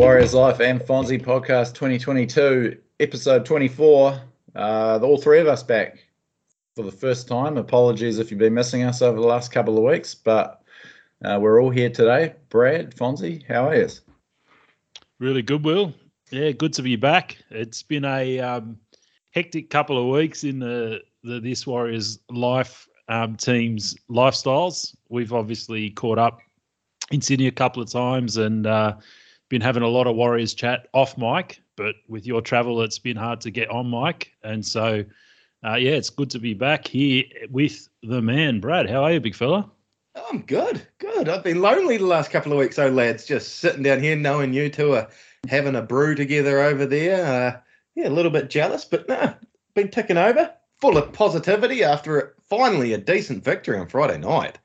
[0.00, 4.18] Warriors Life and Fonzie podcast 2022, episode 24.
[4.56, 5.98] Uh, all three of us back
[6.74, 7.58] for the first time.
[7.58, 10.62] Apologies if you've been missing us over the last couple of weeks, but
[11.22, 12.34] uh, we're all here today.
[12.48, 13.88] Brad, Fonzie, how are you?
[15.18, 15.92] Really good, Will.
[16.30, 17.36] Yeah, good to be back.
[17.50, 18.78] It's been a um,
[19.32, 24.96] hectic couple of weeks in the, the This Warriors Life um, team's lifestyles.
[25.10, 26.40] We've obviously caught up
[27.10, 28.94] in Sydney a couple of times and uh,
[29.50, 33.16] been having a lot of Warriors chat off mic, but with your travel, it's been
[33.16, 34.32] hard to get on mic.
[34.42, 35.04] And so,
[35.66, 38.88] uh, yeah, it's good to be back here with the man, Brad.
[38.88, 39.70] How are you, big fella?
[40.30, 41.28] I'm good, good.
[41.28, 43.26] I've been lonely the last couple of weeks, oh lads.
[43.26, 45.08] Just sitting down here, knowing you two are
[45.48, 47.26] having a brew together over there.
[47.26, 47.60] Uh,
[47.96, 49.34] yeah, a little bit jealous, but nah,
[49.74, 54.58] been ticking over, full of positivity after finally a decent victory on Friday night.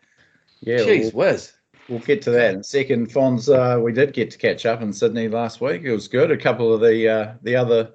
[0.62, 1.54] Yeah, Jeez we'll, whiz.
[1.90, 3.10] We'll get to that in a second.
[3.10, 5.84] Fonz, uh, we did get to catch up in Sydney last week.
[5.84, 6.32] It was good.
[6.32, 7.92] A couple of the uh, the other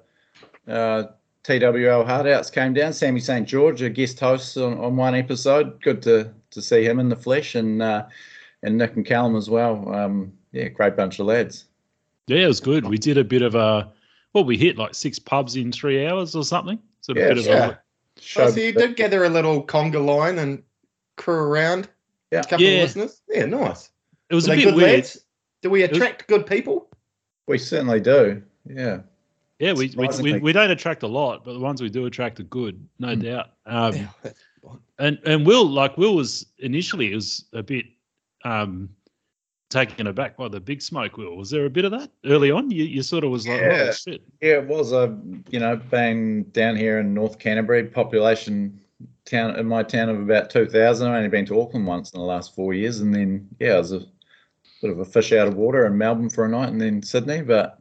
[0.67, 1.03] uh,
[1.43, 2.93] TWL hardouts came down.
[2.93, 5.81] Sammy St George, a guest host on, on one episode.
[5.81, 8.05] Good to to see him in the flesh, and uh,
[8.63, 9.93] and Nick and Callum as well.
[9.93, 11.65] Um, yeah, great bunch of lads.
[12.27, 12.87] Yeah, it was good.
[12.87, 13.91] We did a bit of a
[14.33, 16.79] well, we hit like six pubs in three hours or something.
[17.01, 17.69] Sort of Yeah, bit of yeah.
[17.69, 17.75] a
[18.37, 20.61] Oh, so you did gather a little conga line and
[21.17, 21.89] crew around.
[22.31, 22.39] Yeah.
[22.39, 22.71] a couple Yeah.
[22.77, 23.21] of listeners.
[23.29, 23.89] Yeah, nice.
[24.29, 24.91] it was Were a bit good weird.
[24.91, 25.25] lads?
[25.61, 26.87] Do we was- attract good people?
[27.47, 28.41] we certainly do.
[28.65, 29.01] Yeah.
[29.59, 32.39] Yeah, we, we, we, we don't attract a lot, but the ones we do attract
[32.39, 33.21] are good, no Hmm.
[33.21, 33.47] doubt.
[33.65, 34.31] Um, Yeah,
[34.99, 37.85] and and Will, like Will was initially, it was a bit
[38.45, 38.89] um,
[39.69, 41.17] taken aback by the big smoke.
[41.17, 42.71] Will, was there a bit of that early on?
[42.71, 43.87] You, you sort of was like, Yeah.
[43.89, 44.21] oh shit.
[44.41, 45.15] Yeah, it was a
[45.49, 48.79] you know being down here in North Canterbury, population
[49.25, 51.07] town in my town of about two thousand.
[51.07, 53.77] I've only been to Auckland once in the last four years, and then yeah, I
[53.77, 54.01] was a
[54.81, 57.41] bit of a fish out of water in Melbourne for a night, and then Sydney.
[57.41, 57.79] But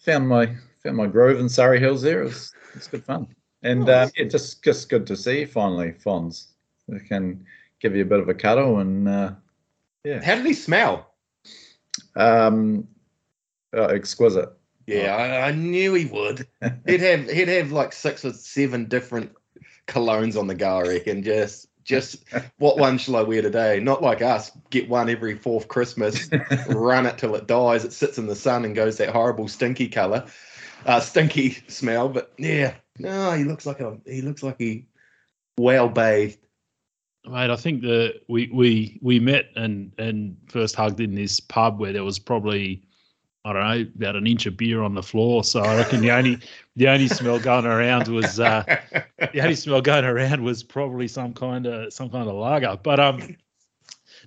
[0.00, 2.22] found my found my groove in Surry Hills there.
[2.22, 2.28] It
[2.74, 4.08] it's good fun, and Nice.
[4.08, 6.48] um, yeah, just just good to see you finally, Fonz.
[6.94, 7.44] I can
[7.80, 9.32] give you a bit of a cuddle and uh,
[10.04, 11.14] How did he smell?
[12.16, 12.88] um,
[13.76, 14.50] uh, exquisite.
[14.86, 16.46] Yeah, I, I knew he would.
[16.86, 19.32] he'd have he'd have like six or seven different
[19.88, 21.22] colognes on the go, I reckon.
[21.22, 22.22] Just just
[22.58, 23.80] what one shall I wear today?
[23.80, 26.28] Not like us, get one every fourth Christmas,
[26.68, 27.84] run it till it dies.
[27.84, 30.26] It sits in the sun and goes that horrible stinky colour,
[30.86, 32.10] uh, stinky smell.
[32.10, 34.86] But yeah, no, he looks like a he looks like he
[35.56, 36.38] well bathed.
[37.26, 41.80] Mate, I think that we we we met and and first hugged in this pub
[41.80, 42.87] where there was probably
[43.48, 45.42] I don't know about an inch of beer on the floor.
[45.42, 46.38] So I reckon the only
[46.76, 48.62] the only smell going around was uh,
[49.32, 52.78] the only smell going around was probably some kind of some kind of lager.
[52.82, 53.36] But um,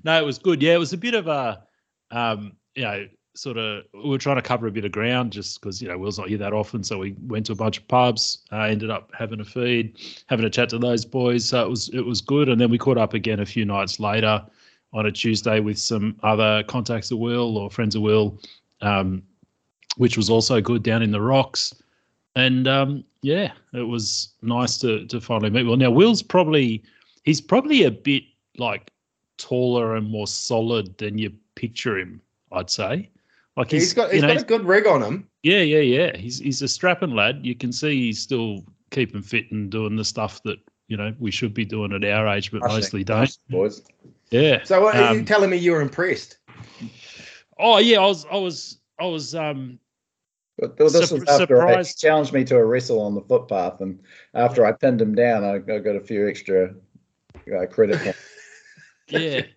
[0.04, 0.62] no, it was good.
[0.62, 1.64] Yeah, it was a bit of a
[2.12, 5.62] um, you know, sort of we were trying to cover a bit of ground just
[5.62, 7.88] because you know Will's not here that often, so we went to a bunch of
[7.88, 8.40] pubs.
[8.52, 11.46] Uh, ended up having a feed, having a chat to those boys.
[11.46, 14.00] So it was it was good, and then we caught up again a few nights
[14.00, 14.46] later
[14.94, 18.40] on a Tuesday with some other contacts of Will or friends of Will,
[18.82, 19.24] um,
[19.98, 21.74] which was also good down in the rocks.
[22.36, 26.84] And um, yeah, it was nice to to finally meet Well, Now Will's probably
[27.24, 28.24] he's probably a bit
[28.58, 28.92] like
[29.38, 32.22] taller and more solid than you picture him.
[32.52, 33.10] I'd say.
[33.58, 35.28] Like he's got you he's know, got a good rig on him.
[35.44, 36.18] yeah, yeah, yeah.
[36.18, 37.40] He's he's a strapping lad.
[37.46, 41.32] You can see he's still keeping fit and doing the stuff that you know we
[41.32, 43.38] should be doing at our age, but mostly don't.
[43.50, 43.82] boys.
[44.32, 44.64] Yeah.
[44.64, 46.38] So what are you Um, telling me you were impressed?
[47.62, 49.80] Oh yeah, I was I was I was um
[50.58, 54.00] But this Sup- was after he challenged me to a wrestle on the footpath, and
[54.34, 56.74] after I pinned him down, I, I got a few extra
[57.56, 58.20] uh, credit points.
[59.08, 59.42] yeah.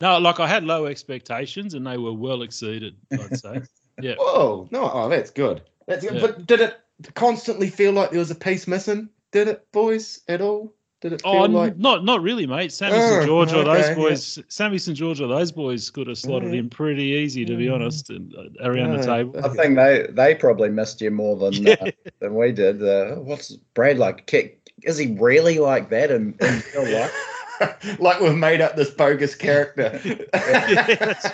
[0.00, 2.96] No, like I had low expectations and they were well exceeded.
[3.12, 3.62] I'd say.
[4.02, 4.16] Yeah.
[4.18, 5.62] Whoa, no, oh, that's good.
[5.86, 6.16] That's good.
[6.16, 6.20] Yeah.
[6.20, 6.80] But did it
[7.14, 9.08] constantly feel like there was a piece missing?
[9.30, 10.74] Did it, boys, at all?
[11.04, 11.76] Did it feel Oh, like?
[11.76, 12.72] not not really, mate.
[12.72, 13.94] Sammy Oh, St George or okay, those yeah.
[13.94, 14.38] boys.
[14.48, 16.60] Sammy St George or those boys could have slotted Yeah.
[16.60, 17.74] in pretty easy, to be Mm.
[17.74, 19.38] honest, and, uh, around the table.
[19.44, 21.90] I think they they probably missed you more than uh,
[22.20, 22.82] than we did.
[22.82, 24.24] Uh, what's Brad like?
[24.24, 24.70] Kick?
[24.82, 27.14] Is he really like that in, in real life?
[28.00, 30.00] like we've made up this bogus character.
[30.34, 31.26] Yeah, that's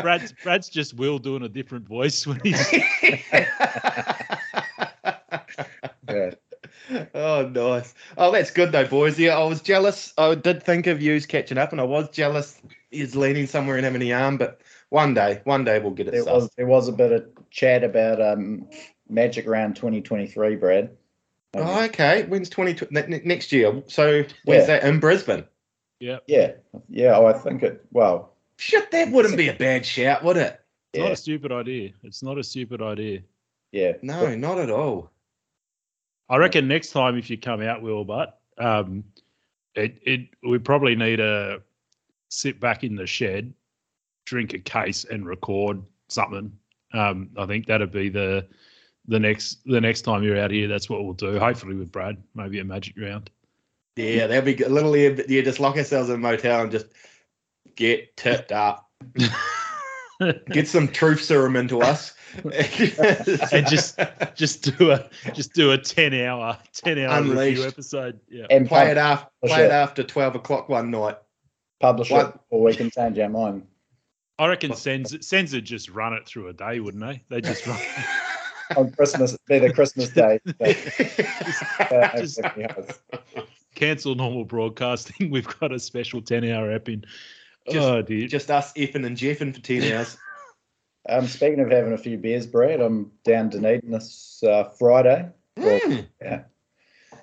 [0.00, 2.72] Brad's Brad's just Will doing a different voice when he's
[6.08, 6.30] Yeah.
[7.14, 7.94] Oh, nice.
[8.16, 9.18] Oh, that's good though, boys.
[9.18, 10.12] Yeah, I was jealous.
[10.18, 12.60] I did think of yous catching up, and I was jealous.
[12.90, 16.12] He's leaning somewhere and having a arm, but one day, one day we'll get it.
[16.12, 16.32] There sussed.
[16.34, 18.68] was there was a bit of chat about um,
[19.08, 20.84] Magic Round 2023, Brad.
[21.54, 22.24] Um, Oh, okay.
[22.24, 23.82] When's twenty ne- ne- next year?
[23.86, 24.80] So when's Yeah.
[24.80, 25.44] that in Brisbane?
[26.00, 26.18] yeah.
[26.26, 26.52] Yeah,
[26.88, 27.16] yeah.
[27.16, 27.84] Oh, I think it.
[27.90, 30.60] Well, Shit, that wouldn't be a bad shout, would it?
[30.92, 31.90] It's not a stupid idea.
[32.02, 33.20] It's not a stupid idea.
[33.72, 33.92] yeah.
[34.02, 35.10] No, not at all.
[36.28, 39.04] I reckon next time if you come out, Will, but um,
[39.74, 41.62] it it we probably need to
[42.28, 43.52] sit back in the shed,
[44.26, 46.52] drink a case, and record something.
[46.92, 48.46] Um, I think that'd be the
[49.06, 50.68] the next the next time you're out here.
[50.68, 51.38] That's what we'll do.
[51.38, 53.30] Hopefully with Brad, maybe a magic round.
[53.96, 54.68] Yeah, that'd be good.
[54.68, 54.96] a little.
[54.96, 56.86] Yeah, just lock ourselves in a motel and just
[57.74, 58.90] get tipped up.
[60.50, 62.12] Get some truth serum into us.
[63.52, 63.98] and just
[64.34, 67.38] just do a just do a ten hour ten hour Unleashed.
[67.38, 68.20] review episode.
[68.28, 68.46] Yeah.
[68.50, 69.72] And play pub- it after play it sure.
[69.72, 71.16] after twelve o'clock one night.
[71.80, 72.26] publish What?
[72.34, 73.66] it, or we can change our mind.
[74.38, 77.22] I reckon What- Sens Sens would just run it through a day, wouldn't they?
[77.28, 77.80] They just run.
[78.76, 80.38] On Christmas, be the Christmas day.
[81.80, 82.38] uh, Just-
[83.74, 85.30] cancel normal broadcasting.
[85.30, 87.02] We've got a special 10 hour app in.
[87.70, 88.28] Just- oh, dear.
[88.28, 90.18] Just us effing and jeffing for ten hours.
[91.08, 95.28] Um, speaking of having a few beers, Brad, I'm down to Dunedin this uh, Friday.
[95.56, 96.06] Mm.
[96.20, 96.42] yeah.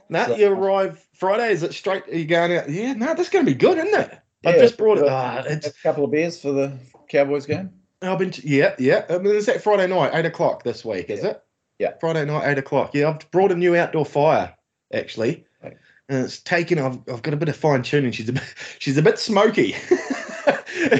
[0.09, 1.51] No, So- you arrive Friday.
[1.51, 2.03] Is it straight?
[2.07, 2.69] Are you going out?
[2.69, 4.19] Yeah, no, that's going to be good, isn't it?
[4.45, 5.07] I've Yeah, just brought it.
[5.07, 5.67] Ah, it's.
[5.67, 6.77] A couple of beers for the
[7.09, 7.71] Cowboys game.
[8.01, 8.33] I've been.
[8.43, 9.05] Yeah, yeah.
[9.09, 11.09] I mean, is that Friday night, eight o'clock this week?
[11.09, 11.29] Is Yeah.
[11.31, 11.43] it?
[11.79, 11.93] Yeah.
[11.99, 12.93] Friday night, eight o'clock.
[12.93, 14.53] Yeah, I've brought a new outdoor fire
[14.93, 15.77] actually, Right.
[16.09, 16.77] and it's taken.
[16.77, 18.11] I've, I've got a bit of fine tuning.
[18.11, 18.43] She's a bit.
[18.79, 19.75] She's a bit smoky.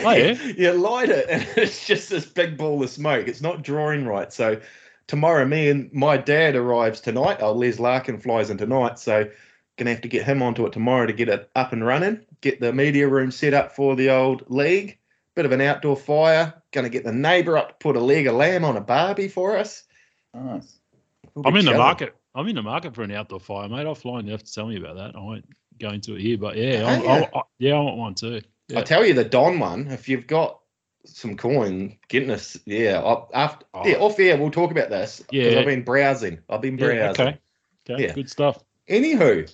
[0.03, 0.33] Oh, yeah?
[0.57, 3.27] you light it, and it's just this big ball of smoke.
[3.27, 4.31] It's not drawing right.
[4.31, 4.59] So
[5.07, 7.37] tomorrow, me and my dad arrives tonight.
[7.41, 9.29] Oh, Les Larkin flies in tonight, so
[9.77, 12.25] gonna have to get him onto it tomorrow to get it up and running.
[12.41, 14.97] Get the media room set up for the old league.
[15.35, 16.53] Bit of an outdoor fire.
[16.71, 19.57] Gonna get the neighbour up to put a leg of lamb on a barbie for
[19.57, 19.83] us.
[20.33, 20.79] Nice.
[21.33, 22.15] We'll I'm in the market.
[22.33, 23.85] I'm in the market for an outdoor fire, mate.
[23.85, 25.15] Offline, you have to tell me about that.
[25.15, 25.45] I won't
[25.79, 27.29] go into it here, but yeah, Oh, I'm, yeah.
[27.33, 28.41] I, I, yeah, I want one too.
[28.69, 28.79] Yeah.
[28.79, 29.87] I tell you, the Don one.
[29.87, 30.59] If you've got
[31.05, 33.85] some coin, getting us, yeah, I'll- after, Oh.
[33.87, 35.17] yeah, off air, we'll talk about this.
[35.19, 35.59] 'cause Yeah.
[35.59, 36.39] I've been browsing.
[36.49, 37.27] I've been Yeah, browsing.
[37.27, 37.37] okay.
[37.89, 38.03] Okay.
[38.03, 38.13] Yeah.
[38.13, 38.63] Good stuff.
[38.89, 39.53] Anywho,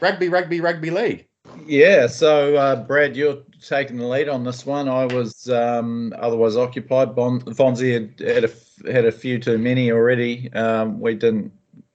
[0.00, 1.26] rugby, rugby, rugby league.
[1.66, 4.88] Yeah, so uh, Brad, you're taking the lead on this one.
[4.88, 7.14] I was um, otherwise occupied.
[7.14, 10.52] Bon- Fonzie had had a, f- had a few too many already.
[10.52, 11.52] Um, we didn't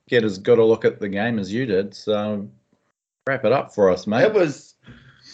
[0.07, 1.93] get as good a look at the game as you did.
[1.93, 2.47] So
[3.27, 4.23] wrap it up for us, mate.
[4.23, 4.72] It was,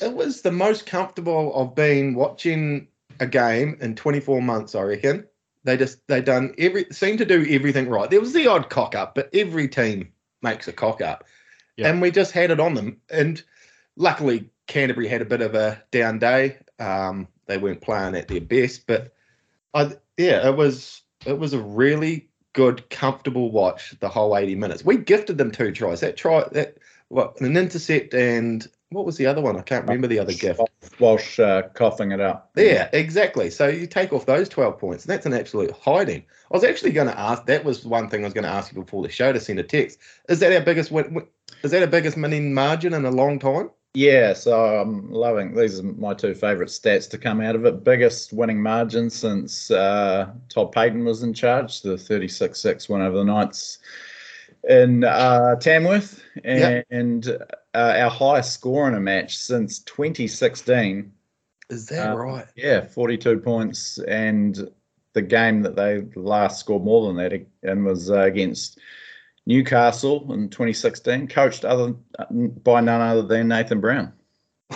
[0.01, 2.87] it was the most comfortable I've been watching
[3.19, 4.75] a game in 24 months.
[4.75, 5.25] I reckon
[5.63, 8.09] they just they done every seem to do everything right.
[8.09, 10.11] There was the odd cock up, but every team
[10.41, 11.25] makes a cock up,
[11.75, 11.89] Yeah.
[11.89, 12.97] and we just had it on them.
[13.09, 13.41] And
[13.95, 16.57] luckily, Canterbury had a bit of a down day.
[16.79, 19.13] Um, they weren't playing at their best, but
[19.73, 24.83] I yeah, it was it was a really good, comfortable watch the whole 80 minutes.
[24.85, 25.99] We gifted them two tries.
[25.99, 26.77] That try that
[27.09, 29.55] what an intercept and what was the other one?
[29.57, 30.61] I can't remember the other gift.
[30.99, 32.51] Walsh uh, coughing it up.
[32.55, 33.49] Yeah, exactly.
[33.49, 36.23] So you take off those 12 points, that's an absolute hiding.
[36.51, 38.73] I was actually going to ask, that was one thing I was going to ask
[38.73, 39.99] you before the show to send a text.
[40.27, 41.13] Is that our biggest win?
[41.13, 41.27] win-
[41.63, 43.69] Is that our biggest winning margin in a long time?
[43.95, 47.83] Yeah, so I'm loving these are my two favourite stats to come out of it.
[47.83, 53.17] Biggest winning margin since uh, Todd Payten was in charge, the 36 6 win over
[53.17, 53.79] the Knights
[54.67, 56.85] in uh, Tamworth, Yep.
[56.91, 57.27] and
[57.73, 61.11] uh, our highest score in a match since 2016.
[61.69, 62.45] Is that Uh, right?
[62.55, 64.69] Yeah, 42 points, and
[65.13, 68.79] the game that they last scored more than that and was uh, against
[69.45, 71.93] Newcastle in 2016, coached other
[72.29, 74.13] by none other than Nathan Brown.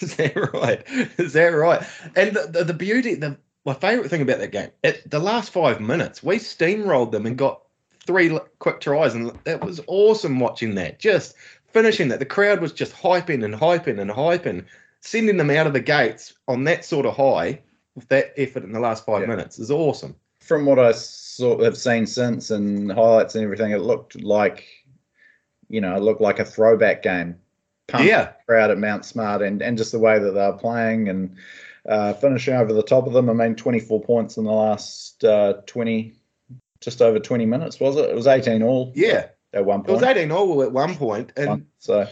[0.00, 0.82] Is that right?
[1.18, 1.82] Is that right?
[2.16, 5.50] And the, the, the beauty, the my favourite thing about that game, it, the last
[5.52, 7.62] five minutes, we steamrolled them and got
[8.06, 10.98] three quick tries, and that was awesome watching that.
[10.98, 11.34] Just
[11.72, 14.64] finishing that, the crowd was just hyping and hyping and hyping,
[15.00, 17.60] sending them out of the gates on that sort of high
[17.94, 19.28] with that effort in the last five Yeah.
[19.28, 20.14] minutes is awesome.
[20.40, 24.64] From what I sort of have seen since and highlights and everything, it looked like,
[25.68, 27.36] you know, it looked like a throwback game.
[27.88, 31.08] Pumped Yeah, crowd at Mount Smart and, and just the way that they were playing
[31.08, 31.36] and
[31.88, 33.28] uh, finishing over the top of them.
[33.28, 36.14] I mean, 24 points in the last uh, 20,
[36.82, 38.10] just over 20 minutes, was it?
[38.10, 39.28] It was 18 all yeah.
[39.52, 39.90] at one point.
[39.90, 42.06] It was 18 all at one point, and so,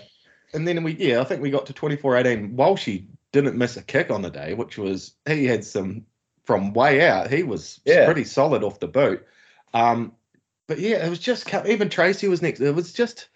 [0.54, 2.54] and then we yeah, I think we got to 24-18.
[2.54, 6.06] Walshy didn't miss a kick on the day, which was he had some
[6.44, 7.30] from way out.
[7.30, 8.06] He was Yeah.
[8.06, 9.24] pretty solid off the boot.
[9.74, 10.12] Um,
[10.66, 12.60] but yeah, it was just even Tracy was next.
[12.60, 13.28] It was just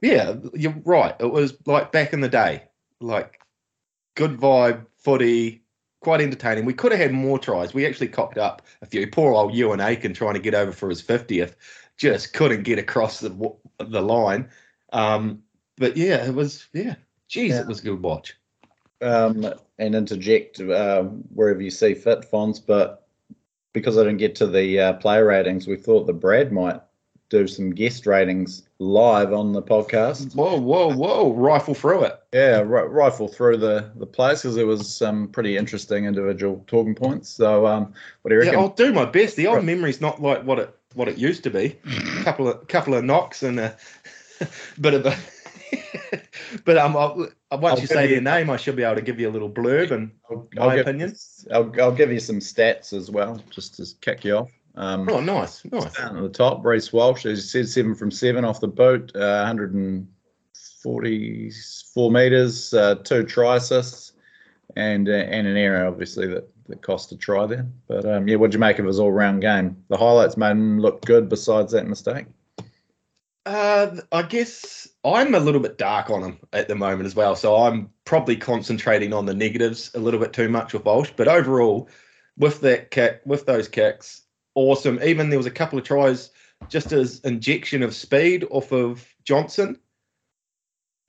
[0.00, 1.14] yeah, you're right.
[1.20, 2.64] It was like back in the day,
[3.00, 3.40] like
[4.16, 5.61] good vibe footy,
[6.02, 6.64] quite entertaining.
[6.66, 7.72] We could have had more tries.
[7.72, 9.06] We actually cocked up a few.
[9.06, 11.54] Poor old Euan Aitken trying to get over for his 50th,
[11.96, 13.30] just couldn't get across the
[13.78, 14.50] the line.
[14.92, 15.42] Um,
[15.78, 16.96] but yeah, it was yeah.
[17.30, 17.60] Jeez, Yeah.
[17.60, 18.36] it was a good watch.
[19.00, 21.02] um, and interject uh,
[21.34, 22.60] wherever you see fit, Fonz.
[22.64, 23.06] But
[23.72, 26.80] because I didn't get to the uh, player ratings, we thought that Brad might
[27.32, 30.34] do some guest ratings live on the podcast.
[30.36, 31.32] Whoa, whoa, whoa!
[31.32, 32.20] Rifle through it.
[32.34, 36.94] Yeah, ri- rifle through the the players because there was some pretty interesting individual talking
[36.94, 37.30] points.
[37.30, 38.54] So, um, what do you reckon?
[38.54, 39.36] Yeah, I'll do my best.
[39.36, 39.64] The old Right.
[39.64, 41.78] memory's not like what it what it used to be.
[41.86, 43.76] A couple of couple of knocks and a
[44.80, 45.16] bit of a.
[46.66, 49.00] but um, I'll, once I'll you say you- your name, I should be able to
[49.02, 51.14] give you a little blurb and I'll, my I'll give.
[51.50, 54.50] I'll, I'll give you some stats as well, just to kick you off.
[54.74, 55.92] Um, Oh, nice, nice.
[55.94, 59.14] Down at the top, Reece Walsh, as you said, seven from seven off the boat,
[59.14, 64.12] uh, 144 metres, uh, two try assists,
[64.76, 67.66] and uh, and an error, obviously, that, that cost a try there.
[67.86, 69.76] But um, yeah, what'd you make of his all round game?
[69.88, 72.26] The highlights made him look good besides that mistake.
[73.44, 77.34] Uh, I guess I'm a little bit dark on him at the moment as well.
[77.34, 81.10] So I'm probably concentrating on the negatives a little bit too much with Walsh.
[81.16, 81.88] But overall,
[82.38, 84.21] with that kick, with those kicks,
[84.54, 85.00] awesome.
[85.02, 86.30] Even there was a couple of tries
[86.68, 89.78] just as injection of speed off of Johnson.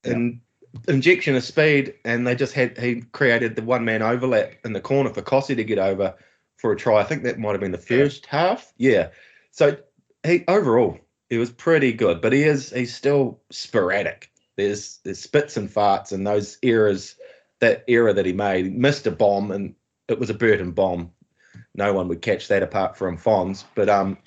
[0.06, 0.42] And
[0.88, 4.82] injection of speed, and they just had he created the one man overlap in the
[4.82, 6.16] corner for Kosi to get over
[6.58, 7.00] for a try.
[7.00, 8.74] I think that might have been the first half.
[8.78, 9.10] Yeah.
[9.52, 9.78] So
[10.24, 10.98] he overall
[11.30, 14.32] he was pretty good, but he is he's still sporadic.
[14.58, 17.16] There's there's spits and farts and those errors.
[17.60, 19.74] That error that he made, he missed a bomb, and
[20.10, 21.12] it was a Burton bomb.
[21.76, 23.64] No one would catch that apart from Fonz.
[23.76, 24.18] But um,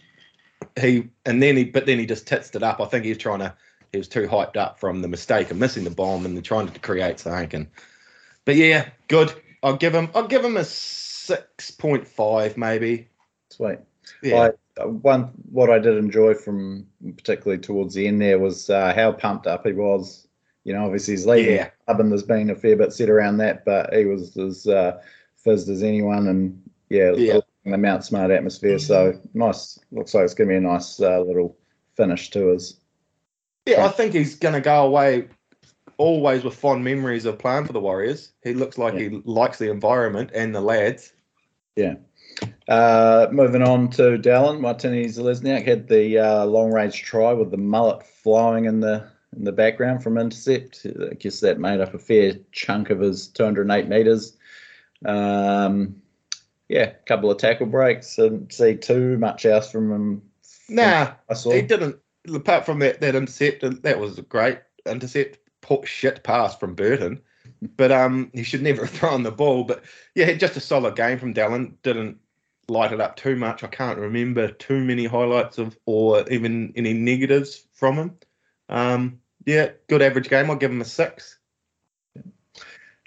[0.78, 2.80] he and then he but then he just titsed it up.
[2.80, 3.54] I think he was trying to.
[3.92, 6.68] He was too hyped up from the mistake of missing the bomb and then trying
[6.68, 7.68] to create something.
[8.44, 9.32] But yeah, good.
[9.62, 10.10] I'll give him.
[10.14, 13.08] I'll give him a six point five maybe.
[13.50, 13.78] Sweet.
[14.22, 14.50] Yeah.
[14.78, 16.86] I, one what I did enjoy from
[17.16, 20.28] particularly towards the end there was uh, how pumped up he was.
[20.64, 21.64] You know, obviously he's leaving Yeah.
[21.64, 24.66] the club and there's been a fair bit said around that, but he was as
[24.66, 25.00] uh,
[25.36, 27.40] fizzed as anyone, and yeah, Yeah.
[27.64, 28.78] the Mount Smart atmosphere.
[28.78, 29.78] So nice.
[29.90, 31.56] Looks like it's gonna be a nice uh, little
[31.96, 32.78] finish to his.
[33.66, 35.28] Yeah, I think he's going to go away
[35.98, 38.32] always with fond memories of playing for the Warriors.
[38.44, 41.12] He looks like he likes the environment and the lads.
[41.74, 41.94] Yeah.
[42.68, 48.06] Uh, moving on to Dallin Watene-Zelezniak had the uh, long range try with the mullet
[48.06, 50.86] flowing in the in the background from intercept.
[50.86, 54.36] I guess that made up a fair chunk of his 208 meters.
[55.04, 56.00] Um,
[56.68, 58.16] yeah, a couple of tackle breaks.
[58.16, 60.22] Didn't see too much else from him.
[60.68, 61.52] Nah, I saw.
[61.52, 61.96] he didn't.
[62.32, 65.38] Apart from that, that intercept, that was a great intercept.
[65.60, 67.20] Poor shit pass from Burton,
[67.76, 69.64] but um, he should never have thrown the ball.
[69.64, 71.74] But yeah, just a solid game from Dallin.
[71.82, 72.18] Didn't
[72.68, 73.62] light it up too much.
[73.62, 78.18] I can't remember too many highlights of or even any negatives from him.
[78.68, 80.50] Um, yeah, good average game.
[80.50, 81.38] I'll give him a six.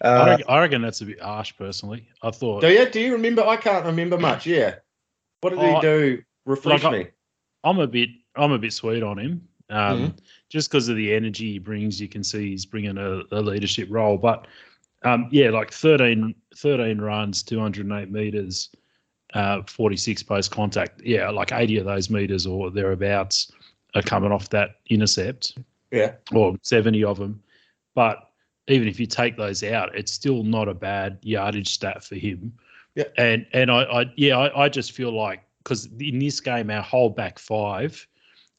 [0.01, 2.07] I, Uh, reckon, I reckon that's a bit harsh, personally.
[2.21, 2.89] I thought Do you?
[2.89, 3.43] Do you remember?
[3.45, 4.45] I can't remember much.
[4.45, 4.75] Yeah.
[5.41, 6.23] What did Oh, he do?
[6.45, 7.07] Refresh like me.
[7.63, 9.47] I'm a bit I'm a bit sweet on him.
[9.69, 10.17] Um, Mhm.
[10.49, 13.87] Just because of the energy he brings, you can see he's bringing a, a leadership
[13.91, 14.17] role.
[14.17, 14.47] But
[15.03, 18.69] um, yeah, like 13, 13 runs, 208 meters,
[19.33, 21.01] uh, 46 post contact.
[21.03, 23.51] Yeah, like 80 of those meters or thereabouts
[23.95, 25.57] are coming off that intercept.
[25.91, 26.13] Yeah.
[26.33, 27.41] or 70 of them.
[27.95, 28.28] But
[28.69, 32.53] even if you take those out, it's still not a bad yardage stat for him.
[32.95, 33.05] Yeah.
[33.17, 36.81] And and I, I yeah, I, I just feel like because in this game our
[36.81, 38.05] whole back five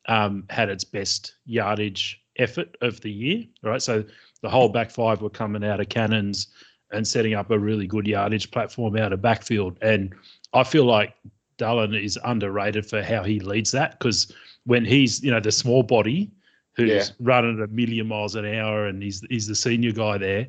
[0.07, 3.45] um, had its best yardage effort of the year.
[3.63, 3.83] Right.
[3.83, 4.05] So
[4.43, 6.49] the whole back five were coming out of cannons
[6.93, 9.79] and setting up a really good yardage platform out of backfield.
[9.83, 10.15] And
[10.53, 11.15] I feel like
[11.59, 14.33] Dallin is underrated for how he leads that because
[14.65, 16.31] when he's, you know, the small body
[16.77, 17.05] who's Yeah.
[17.21, 20.47] running a million miles an hour and he's he's the senior guy there,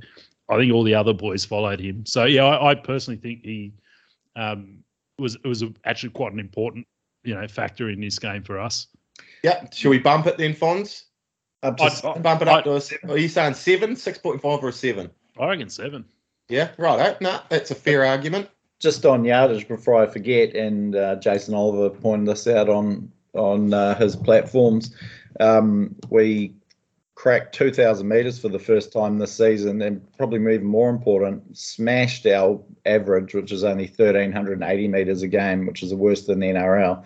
[0.49, 2.05] I think all the other boys followed him.
[2.05, 3.73] So yeah, I, I personally think he
[4.35, 4.77] um,
[5.17, 6.87] was it was a, actually quite an important
[7.23, 8.87] you know factor in this game for us.
[9.43, 9.67] Yeah.
[9.73, 11.03] Should we bump it then, Fonz?
[11.63, 12.81] up to I- I- Bump it up to a.
[12.81, 15.09] se- Are you saying seven, six point five, or a seven?
[15.39, 16.05] I reckon seven.
[16.49, 16.69] Yeah.
[16.77, 17.19] Right.
[17.21, 18.49] No, that's a fair argument.
[18.79, 23.73] just on yardage before I forget, and uh, Jason Oliver pointed this out on on
[23.73, 24.95] uh, his platforms.
[25.39, 26.53] Um, we
[27.15, 32.25] cracked 2,000 meters for the first time this season, and probably even more important, smashed
[32.25, 37.05] our average, which is only 1,380 meters a game, which is worse than the NRL.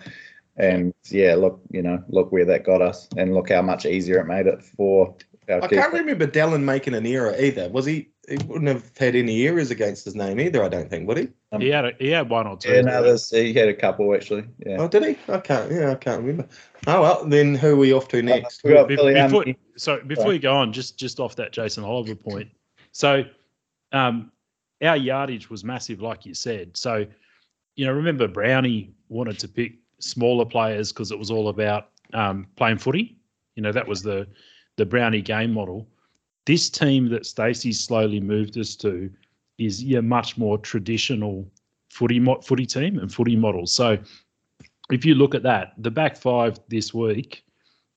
[0.56, 4.20] And yeah, look, you know, look where that got us, and look how much easier
[4.20, 5.14] it made it for
[5.48, 7.68] our I can't remember Dallin making an error either.
[7.68, 8.08] Was he?
[8.28, 10.64] He wouldn't have had any errors against his name either.
[10.64, 11.06] I don't think.
[11.06, 11.28] Would he?
[11.52, 12.72] Um, he had a, he had one or two.
[12.72, 14.44] Yeah, no, there's, he had a couple actually.
[14.58, 14.78] Yeah.
[14.80, 15.32] Oh, did he?
[15.32, 15.70] I can't.
[15.70, 16.48] Yeah, I can't remember.
[16.86, 17.24] Oh well.
[17.24, 18.64] Then who are we off to next?
[18.64, 19.56] We got Be- before, Amey.
[19.76, 20.34] so before Sorry.
[20.34, 22.48] you go on, just just off that Jason Oliver point.
[22.92, 23.24] So,
[23.92, 24.32] um,
[24.82, 26.76] our yardage was massive, like you said.
[26.76, 27.06] So,
[27.76, 32.46] you know, remember Brownie wanted to pick smaller players because it was all about um,
[32.56, 33.18] playing footy.
[33.54, 34.26] You know, that was the
[34.76, 35.86] the Brownie game model.
[36.46, 39.10] This team that Stacey slowly moved us to
[39.58, 41.50] is yeah much more traditional
[41.90, 43.66] footy mo- footy team and footy model.
[43.66, 43.98] So
[44.90, 47.44] if you look at that, the back five this week,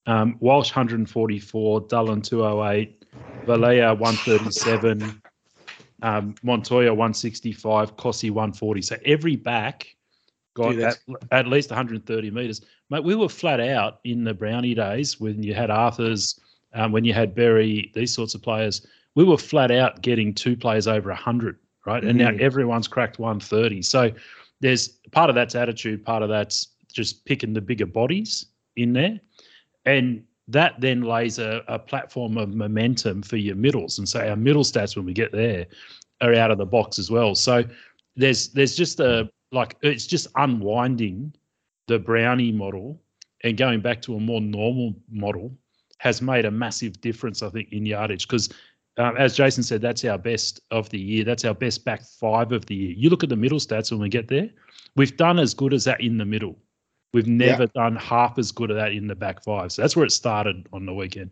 [0.07, 3.05] um, Walsh 144, Dallin 208,
[3.45, 5.21] Vailea 137,
[6.01, 8.81] um, Montoya 165, Kosi 140.
[8.81, 9.95] So every back
[10.55, 10.97] got Dude, at,
[11.31, 12.61] at least 130 metres.
[12.89, 16.39] Mate, we were flat out in the Brownie days when you had Arthur's,
[16.73, 18.85] um, when you had Berry, these sorts of players.
[19.15, 22.03] We were flat out getting two players over 100, right?
[22.03, 22.39] And now Mhm.
[22.39, 23.81] everyone's cracked 130.
[23.81, 24.11] So
[24.61, 28.45] there's part of that's attitude, part of that's just picking the bigger bodies
[28.75, 29.19] in there.
[29.85, 33.99] And that then lays a, a platform of momentum for your middles.
[33.99, 35.65] And so our middle stats when we get there
[36.21, 37.35] are out of the box as well.
[37.35, 37.63] So
[38.15, 41.33] there's there's just a like it's just unwinding
[41.87, 43.01] the brownie model
[43.43, 45.55] and going back to a more normal model
[45.99, 48.27] has made a massive difference, I think, in yardage.
[48.27, 48.49] Because
[48.97, 51.23] um, as Jason said, that's our best of the year.
[51.23, 52.93] That's our best back five of the year.
[52.97, 54.49] You look at the middle stats when we get there,
[54.95, 56.57] we've done as good as that in the middle.
[57.13, 59.71] We've never done half as good of that in the back five.
[59.71, 61.31] So that's where it started on the weekend.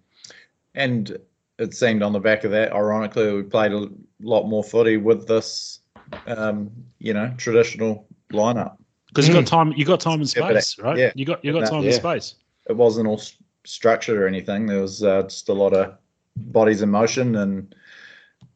[0.75, 1.17] And
[1.59, 3.87] it seemed on the back of that, ironically, we played a
[4.21, 5.79] lot more footy with this,
[6.25, 8.77] um, you know, traditional lineup.
[9.07, 10.97] Because you got time, you got time and Yeah, but, space, right?
[10.97, 11.11] yeah.
[11.15, 11.69] You got you got Yeah.
[11.69, 11.89] time Yeah.
[11.89, 12.35] and space.
[12.69, 13.21] It wasn't all
[13.67, 14.65] structured or anything.
[14.65, 15.95] There was uh, just a lot of
[16.35, 17.75] bodies in motion and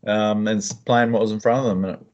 [0.07, 2.07] um, and playing what was in front of them, and it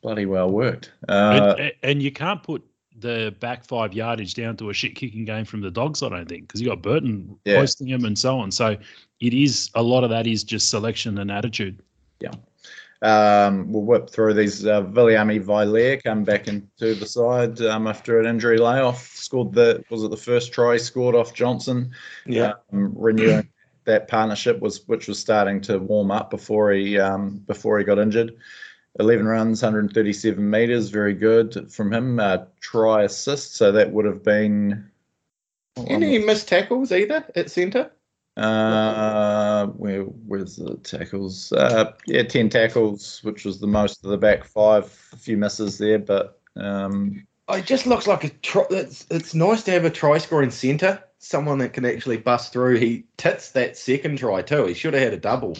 [0.00, 0.92] bloody well worked.
[1.08, 2.64] Uh, and, and you can't put
[2.98, 6.02] the back five yardage down to a shit kicking game from the dogs.
[6.02, 7.56] I don't think because you got Burton Yeah.
[7.56, 8.50] hosting them and so on.
[8.50, 8.76] So
[9.20, 11.82] it is a lot of that is just selection and attitude.
[13.02, 14.64] Um, we'll whip through these.
[14.64, 19.06] Uh, Viliami Vailea come back into the side um, after an injury layoff.
[19.14, 21.90] Scored the was it the first try scored off Johnson.
[22.24, 22.54] Yeah.
[22.72, 23.48] Um, renewing
[23.84, 27.98] that partnership was which was starting to warm up before he um, before he got
[27.98, 28.36] injured.
[28.98, 32.18] 11 runs, 137 meters, very good from him.
[32.18, 34.90] Uh, try assist, so that would have been.
[35.86, 37.90] Any missed tackles either at centre?
[38.36, 41.52] Uh, where where's the tackles?
[41.52, 44.84] Uh, yeah, ten tackles, which was the most of the back five.
[45.12, 48.64] A few misses there, but um, It just looks like a try.
[48.70, 52.76] It's, it's nice to have a try scoring centre, someone that can actually bust through.
[52.76, 54.66] He tits that second try too.
[54.66, 55.56] He should have had a double.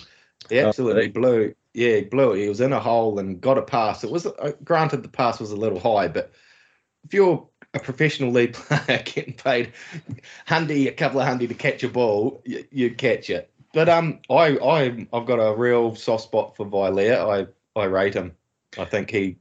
[0.50, 1.08] He Oh, absolutely really?
[1.08, 1.54] blew.
[1.74, 2.42] Yeah, he blew it.
[2.42, 4.02] He was in a hole and got a pass.
[4.04, 6.32] It was uh, granted the pass was a little high, but
[7.04, 9.72] if you're a professional league player getting paid
[10.46, 13.50] handy a couple of handy to catch a ball, you, you catch it.
[13.72, 17.46] But um, I I I've got a real soft spot for Vailea.
[17.76, 18.32] I I rate him.
[18.78, 19.36] I think he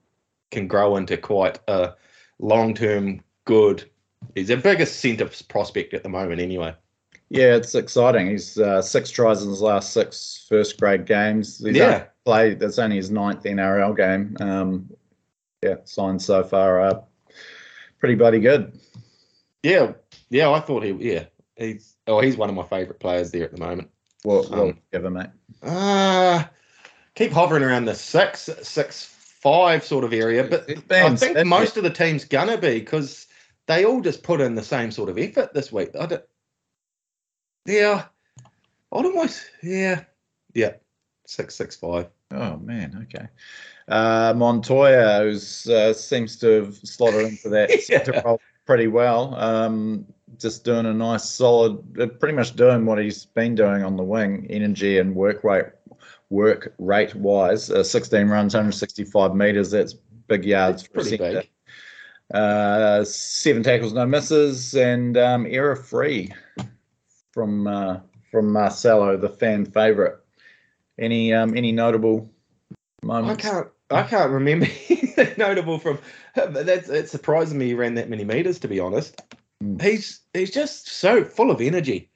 [0.52, 1.94] can grow into quite a
[2.40, 3.90] long term good.
[4.36, 6.74] He's the biggest centre prospect at the moment, anyway.
[7.30, 8.28] yeah, it's exciting.
[8.28, 11.60] He's uh, six tries in his last six first grade games.
[11.64, 12.06] He's Yeah.
[12.26, 12.60] played.
[12.60, 14.36] That's only his ninth NRL game.
[14.40, 14.90] Um,
[15.64, 17.04] yeah, signed so far are
[18.06, 18.80] pretty bloody good.
[19.64, 19.94] Yeah,
[20.30, 20.52] yeah.
[20.52, 20.92] I thought he.
[20.92, 21.96] Yeah, he's.
[22.06, 23.90] Oh, he's one of my favourite players there at the moment.
[24.22, 25.30] What, what Um, give him, mate?
[25.64, 26.44] Uh
[27.16, 29.06] keep hovering around the six, six,
[29.42, 30.44] five sort of area.
[30.44, 33.26] But I think most of the team's gonna be because
[33.66, 35.90] they all just put in the same sort of effort this week.
[36.00, 36.24] I don't,
[37.66, 38.06] yeah,
[38.92, 39.50] I'd almost.
[39.64, 40.04] Yeah,
[40.54, 40.74] yeah.
[41.26, 42.08] Six, six, five.
[42.32, 43.28] Oh man, okay.
[43.88, 48.22] Uh, Montoya who's, uh, seems to have slotted into that Yeah.
[48.26, 49.36] role pretty well.
[49.36, 50.06] Um,
[50.40, 54.04] just doing a nice solid, uh, pretty much doing what he's been doing on the
[54.04, 55.68] wing, energy and work rate,
[56.30, 57.70] work rate wise.
[57.70, 59.72] Uh, 16 runs, 165 meters.
[59.72, 59.94] That's
[60.28, 61.50] big yards That's for a big.
[62.34, 66.34] Uh, seven tackles, no misses, and um, error free
[67.32, 68.00] from uh,
[68.32, 70.16] from Marcelo, the fan favourite.
[70.98, 72.30] Any um, any notable
[73.04, 73.46] moments?
[73.46, 73.68] I can't.
[73.92, 74.68] I can't remember
[75.38, 76.00] notable from.
[76.36, 78.60] But that's it surprises me he ran that many meters.
[78.60, 79.22] To be honest,
[79.64, 79.82] Mm.
[79.82, 82.10] he's he's just so full of energy.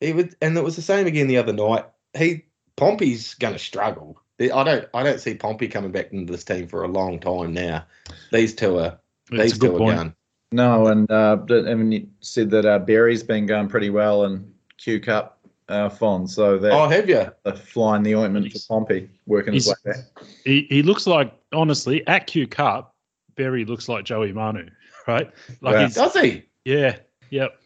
[0.00, 1.86] He would, and it was the same again the other night.
[2.16, 2.44] He
[2.76, 4.20] Pompey's going to struggle.
[4.40, 7.52] I don't I don't see Pompey coming back into this team for a long time
[7.52, 7.84] now.
[8.32, 8.98] These two are
[9.32, 9.96] It's these a good two are point.
[9.96, 10.14] gone.
[10.52, 14.52] No, and uh, I mean, you said that uh, Berry's been going pretty well in
[14.78, 17.26] Q Cup uh, Fon, so that Oh, have you?
[17.44, 20.24] uh, flying the ointment for Pompey, working his way he's- back.
[20.44, 22.94] He he looks like honestly at Q Cup,
[23.36, 24.68] Berry looks like Joey Manu,
[25.06, 25.30] right?
[25.60, 25.88] Like Yeah.
[25.88, 26.42] Does he?
[26.64, 26.96] yeah,
[27.30, 27.58] yep.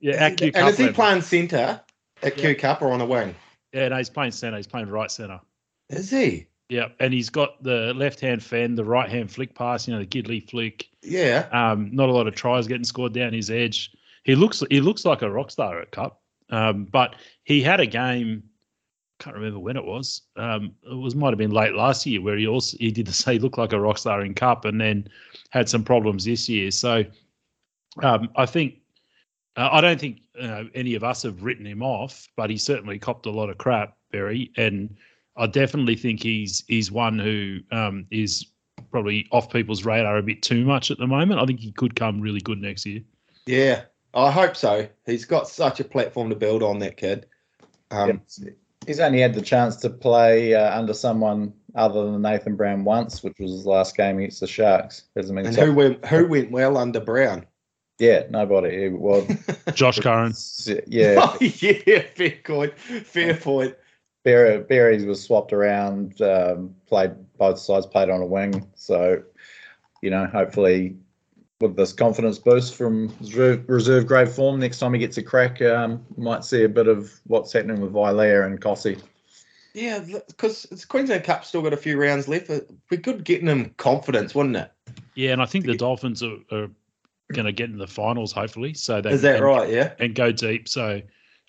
[0.00, 0.70] Yeah, at Q and Cup.
[0.70, 0.94] is he level.
[0.94, 1.80] playing centre
[2.22, 2.42] at Yeah.
[2.42, 3.34] Q Cup or on the wing?
[3.72, 4.56] Yeah, no, he's playing centre.
[4.56, 5.40] He's playing right centre.
[5.90, 6.46] Is he?
[6.68, 10.00] Yeah, and he's got the left hand fend, the right hand flick pass, you know,
[10.00, 10.88] the Gidley flick.
[11.02, 11.48] Yeah.
[11.52, 13.90] Um, not a lot of tries getting scored down his edge.
[14.22, 16.19] He looks he looks like a rock star at Cup.
[16.50, 18.42] Um, but he had a game.
[19.18, 20.22] Can't remember when it was.
[20.36, 23.12] Um, it was might have been late last year where he also he did the
[23.24, 25.08] say looked like a rock star in Cup, and then
[25.50, 26.70] had some problems this year.
[26.70, 27.04] So
[28.02, 28.76] um, I think
[29.56, 32.98] uh, I don't think uh, any of us have written him off, but he certainly
[32.98, 34.96] copped a lot of crap, Berry, and
[35.36, 38.46] I definitely think he's he's one who um, is
[38.90, 41.40] probably off people's radar a bit too much at the moment.
[41.40, 43.02] I think he could come really good next year.
[43.46, 43.82] Yeah.
[44.14, 44.88] I hope so.
[45.06, 47.26] He's got such a platform to build on, that kid.
[47.90, 48.50] Um, Yeah.
[48.86, 53.22] He's only had the chance to play uh, under someone other than Nathan Brown once,
[53.22, 55.04] which was his last game against the Sharks.
[55.14, 57.44] Hasn't been And who went who went well under Brown?
[57.98, 58.86] Yeah, nobody.
[58.86, 59.28] It was,
[59.74, 60.32] Josh Curran.
[60.86, 62.78] yeah, Oh, yeah, fair point.
[62.78, 63.76] Fair point.
[64.24, 68.66] Berry, Berries was swapped around, um, played both sides, played on a wing.
[68.74, 69.22] So,
[70.02, 70.96] you know, hopefully
[71.60, 75.60] with this confidence boost from reserve, reserve grade form, next time he gets a crack,
[75.62, 79.00] um, might see a bit of what's happening with Vailea and Kosi.
[79.74, 82.50] Yeah, because it's Queensland Cup still got a few rounds left.
[82.50, 84.72] It'd be good getting him confidence, wouldn't it?
[85.14, 86.68] Yeah, and I think the Dolphins are, are
[87.32, 88.74] going to get in the finals, hopefully.
[88.74, 89.70] So they Is that and, right?
[89.70, 89.92] Yeah.
[90.00, 90.66] And go deep.
[90.66, 91.00] So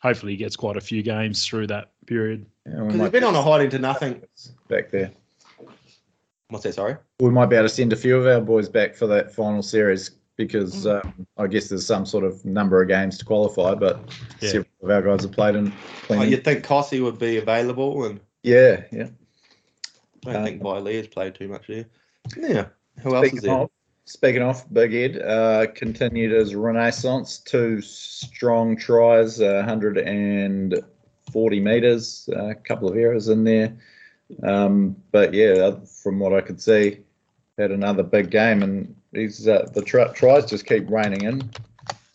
[0.04, 2.46] hopefully he gets quite a few games through that period.
[2.66, 4.22] Because might he's been on a hiding to nothing.
[4.68, 5.12] back there.
[6.52, 6.76] What's that?
[6.76, 6.98] Sorry.
[7.22, 9.64] We might be able to send a few of our boys back for that final
[9.64, 11.06] series because Mm.
[11.06, 14.02] um, I guess there's some sort of number of games to qualify, but
[14.42, 14.50] Yeah.
[14.50, 15.72] several of our guys have played in.
[16.10, 19.08] Oh, you'd think Kosi would be available, and yeah, yeah.
[20.26, 20.62] I don't Um, think
[20.96, 21.86] has played too much here.
[22.36, 22.66] Yeah.
[23.02, 23.60] Who else is Speaking there?
[23.62, 23.70] of,
[24.04, 27.40] speaking of, Big Ed uh, continued his renaissance.
[27.40, 33.78] Two strong tries, uh, 140 metres, a couple of errors in there.
[34.44, 37.00] Um, but yeah, uh, from what I could see,
[37.58, 41.50] had another big game, and he's uh, the tr- tries just keep raining in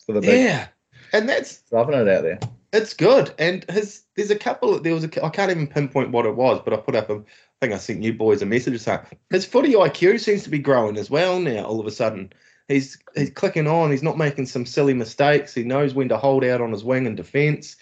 [0.05, 0.67] for the big, Yeah.
[1.13, 2.39] And that's loving it out there.
[2.73, 3.33] it's good.
[3.39, 4.79] And his there's a couple.
[4.79, 5.25] There was a.
[5.25, 7.15] I can't even pinpoint what it was, but I put up a.
[7.15, 8.99] I think I sent you boys a message saying
[9.29, 11.63] his footy IQ seems to be growing as well now.
[11.63, 12.33] All of a sudden,
[12.67, 13.89] he's he's clicking on.
[13.91, 15.53] He's not making some silly mistakes.
[15.53, 17.77] He knows when to hold out on his wing and defence.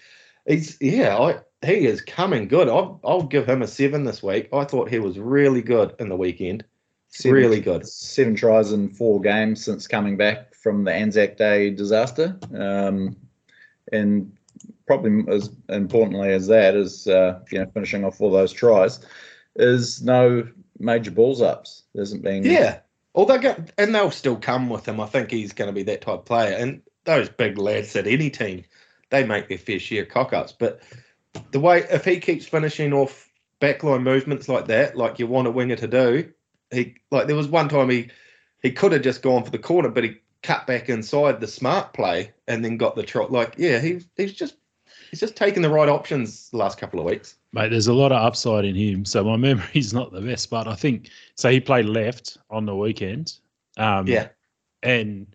[0.46, 1.16] He's yeah.
[1.16, 2.68] I, he is coming good.
[2.68, 4.48] I'll, I'll give him a seven this week.
[4.52, 6.64] I thought he was really good in the weekend.
[7.08, 7.86] Seven- Really good.
[7.88, 12.38] Seven tries in four games since coming back from the Anzac Day disaster.
[12.54, 13.16] Um,
[13.92, 14.32] and
[14.86, 19.00] probably as importantly as that is, uh, you know, finishing off all those tries,
[19.56, 20.46] is no
[20.78, 21.84] major balls ups.
[21.94, 22.44] There hasn't been.
[22.44, 22.80] Yeah.
[23.14, 25.00] Although, and they'll still come with him.
[25.00, 26.54] I think he's going to be that type of player.
[26.54, 28.64] And those big lads at any team,
[29.10, 30.52] they make their fair share of cock ups.
[30.52, 30.80] But
[31.50, 35.50] the way, if he keeps finishing off backline movements like that, like you want a
[35.50, 36.32] winger to do,
[36.70, 38.08] he like there was one time he
[38.62, 41.92] he could have just gone for the corner, but he cut back inside the smart
[41.92, 43.32] play and then got the trot.
[43.32, 44.56] Like, yeah, he he's just
[45.10, 47.36] he's just taking the right options the last couple of weeks.
[47.52, 49.04] Mate, there's a lot of upside in him.
[49.04, 51.50] So my memory's not the best, but I think so.
[51.50, 53.34] He played left on the weekend.
[53.76, 54.28] Um, Yeah.
[54.82, 55.26] and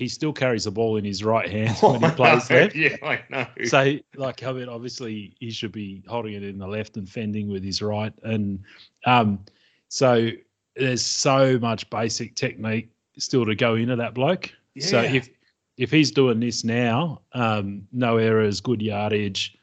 [0.00, 2.74] he still carries the ball in his right hand when he plays left.
[2.74, 3.46] Yeah, I know.
[3.66, 7.50] So, like, I mean, obviously, he should be holding it in the left and fending
[7.50, 8.12] with his right.
[8.22, 8.64] And
[9.04, 9.44] um,
[9.88, 10.30] so,
[10.74, 14.50] there's so much basic technique still to go into that bloke.
[14.74, 14.86] Yeah.
[14.86, 15.28] So, if
[15.76, 19.54] if he's doing this now, um, no errors, good yardage,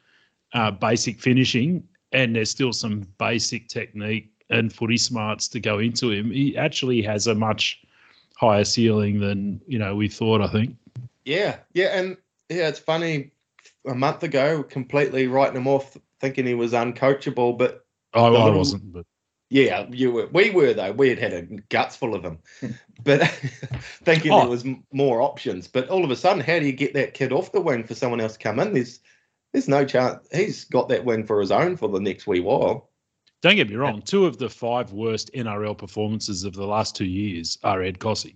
[0.52, 6.12] uh, basic finishing, and there's still some basic technique and footy smarts to go into
[6.12, 7.80] him, he actually has a much
[8.38, 10.40] higher ceiling than you know we thought.
[10.40, 10.76] I think.
[11.24, 12.16] Yeah, yeah, and
[12.48, 13.32] yeah, it's funny.
[13.86, 17.58] A month ago, completely writing him off, thinking he was uncoachable.
[17.58, 19.06] But oh, I, The I wasn't, but
[19.50, 20.26] yeah, you were.
[20.32, 20.92] We were though.
[20.92, 22.38] We had had a guts full of him,
[23.04, 23.22] but
[24.04, 24.40] thinking Oh.
[24.40, 25.66] there was more options.
[25.68, 27.94] But all of a sudden, how do you get that kid off the wing for
[27.94, 28.72] someone else to come in?
[28.74, 29.00] There's,
[29.52, 30.26] there's no chance.
[30.32, 32.87] He's got that wing for his own for the next wee while.
[33.40, 34.02] Don't get me wrong.
[34.02, 38.34] Two of the five worst NRL performances of the last two years are Ed Kosi.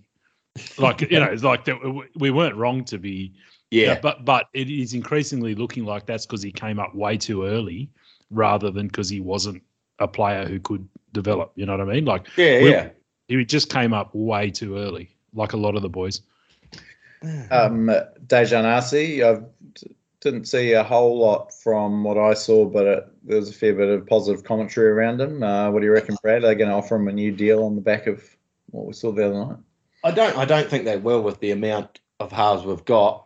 [0.77, 1.77] Like you know, it's like that.
[2.15, 3.33] We weren't wrong to be
[3.71, 7.45] Yeah, but but it is increasingly looking like that's because he came up way too
[7.45, 7.89] early,
[8.29, 9.63] rather than because he wasn't
[9.97, 11.53] a player who could develop.
[11.55, 12.05] You know what I mean?
[12.05, 12.89] Like yeah, we- yeah.
[13.27, 16.21] he just came up way too early, like a lot of the boys.
[17.51, 17.89] Um,
[18.27, 19.39] Daejarn Asi, I
[20.19, 23.73] didn't see a whole lot from what I saw, but it, there was a fair
[23.73, 25.43] bit of positive commentary around him.
[25.43, 26.43] Uh, what do you reckon, Brad?
[26.43, 28.23] Are they going to offer him a new deal on the back of
[28.71, 29.57] what we saw the other night?
[30.03, 30.37] I don't.
[30.37, 33.25] I don't think they will with the amount of halves we've got.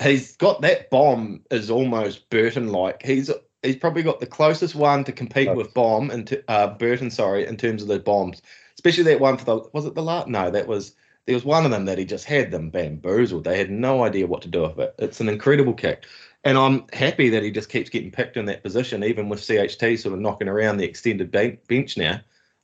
[0.00, 3.02] He's got that bomb is almost Burton like.
[3.02, 3.30] He's
[3.62, 7.56] he's probably got the closest one to compete with Bomb and uh, Burton, sorry, in
[7.56, 8.42] terms of the bombs,
[8.74, 10.28] especially that one for the was it the last?
[10.28, 10.94] No, that was
[11.26, 13.44] there was one of them that he just had them bamboozled.
[13.44, 14.94] They had no idea what to do with it.
[14.98, 16.04] It's an incredible kick,
[16.44, 19.98] and I'm happy that he just keeps getting picked in that position, even with CHT
[19.98, 22.20] sort of knocking around the extended ben- bench now.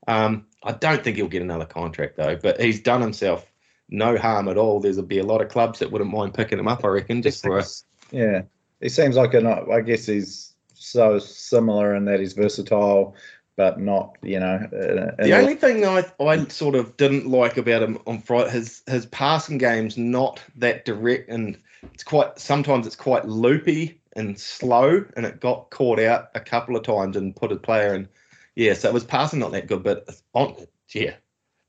[0.07, 3.47] Um, I don't think he'll get another contract though, but he's done himself
[3.89, 4.81] no harm at all.
[4.81, 7.23] There's a be a lot of clubs that wouldn't mind picking him up, I reckon,
[7.23, 7.65] just for a
[8.11, 8.43] Yeah,
[8.81, 9.47] he seems like an.
[9.47, 13.15] I guess he's so similar in that he's versatile,
[13.57, 14.57] but not you know.
[14.73, 18.83] Uh, The only thing I I sort of didn't like about him on Friday, his
[18.87, 21.59] his passing game's not that direct, and
[21.93, 26.77] it's quite sometimes it's quite loopy and slow, and it got caught out a couple
[26.77, 28.09] of times and put a player in.
[28.55, 30.55] Yeah, so it was passing not that good, but on
[30.95, 31.15] yeah,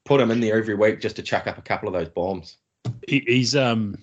[0.06, 2.58] put him in there every week just to chuck up a couple of those bombs.
[3.08, 3.98] he, he's um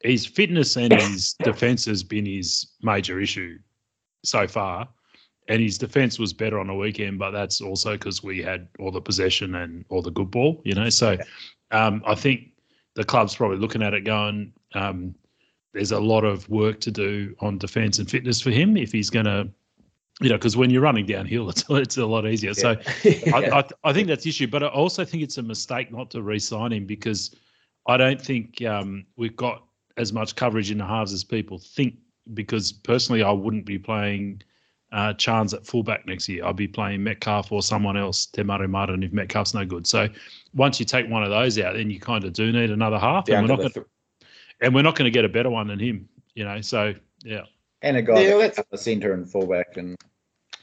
[0.00, 3.58] his fitness and his defense has been his major issue
[4.24, 4.88] so far.
[5.48, 8.90] And his defense was better on the weekend, but that's also because we had all
[8.90, 10.90] the possession and all the good ball, you know.
[10.90, 11.16] So
[11.70, 12.50] um, I think
[12.96, 15.14] the club's probably looking at it going, um,
[15.72, 19.10] there's a lot of work to do on defense and fitness for him if he's
[19.10, 19.48] going to,
[20.20, 22.54] you know, because when you're running downhill, it's, it's a lot easier.
[22.54, 22.76] So
[23.32, 26.10] I, I, I think that's the issue, but I also think it's a mistake not
[26.12, 27.34] to re-sign him because
[27.86, 29.64] I don't think um, we've got
[29.96, 31.96] as much coverage in the halves as people think.
[32.34, 34.42] Because personally, I wouldn't be playing
[34.92, 36.44] uh, Chance at fullback next year.
[36.44, 39.86] I'd be playing Metcalf or someone else, Te Maire Martin, if Metcalf's no good.
[39.86, 40.08] So
[40.54, 43.24] once you take one of those out, then you kind of do need another half,
[43.24, 43.86] down and we're to not the going
[44.60, 46.08] and we're not going to get a better one than him.
[46.34, 46.94] You know, so
[47.24, 47.42] yeah,
[47.82, 49.96] and a guy Yeah, yeah, that's- the centre and fullback, and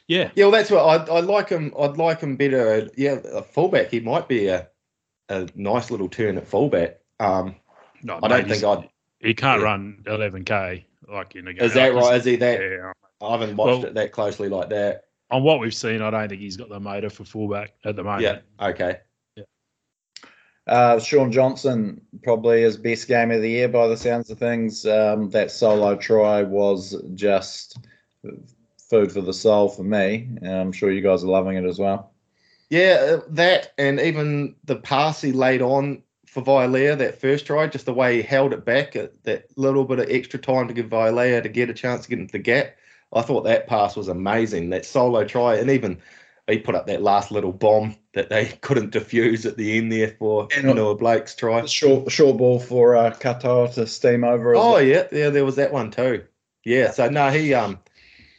[0.08, 0.30] yeah.
[0.36, 0.80] Yeah, well, that's what
[1.10, 1.74] I I like him.
[1.78, 2.90] I'd like him better.
[2.96, 3.90] Yeah, a fullback.
[3.92, 4.68] He might be a
[5.30, 7.00] a nice little turn at fullback.
[7.20, 7.56] Um,
[8.04, 8.90] No, I mate, don't think I'd.
[9.20, 9.66] he can't yeah.
[9.66, 11.64] run 11k like in a game.
[11.66, 12.18] Is that Like, right?
[12.20, 12.60] Is he that?
[12.62, 12.92] Yeah.
[13.26, 15.06] I haven't watched Well- it that closely like that.
[15.32, 18.04] On what we've seen, I don't think he's got the motor for fullback at the
[18.04, 18.22] moment.
[18.22, 18.68] Yeah.
[18.68, 19.00] Okay.
[20.68, 24.86] Uh, Shaun Johnson probably his best game of the year by the sounds of things.
[24.86, 27.78] Um, that solo try was just
[28.90, 30.28] food for the soul for me.
[30.44, 32.12] I'm sure you guys are loving it as well.
[32.70, 37.68] Yeah, uh, that and even the pass he laid on for Vailea that first try,
[37.68, 40.74] just the way he held it back, uh, that little bit of extra time to
[40.74, 42.76] give Vailea to get a chance to get into the gap.
[43.14, 44.72] I thought that pass was amazing.
[44.72, 46.02] That solo try, and even
[46.48, 50.16] he put up that last little bomb that they couldn't defuse at the end there
[50.20, 51.66] for And- Noah Blake's try.
[51.66, 54.56] Short short ball for uh, Katoa to steam over.
[54.56, 56.24] Oh yeah, yeah, there was that one too.
[56.64, 57.80] Yeah, so no, he um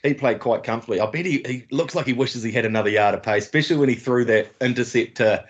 [0.03, 1.01] he played quite comfortably.
[1.01, 3.77] I bet he, he looks like he wishes he had another yard of pace, especially
[3.77, 5.45] when he threw that intercept to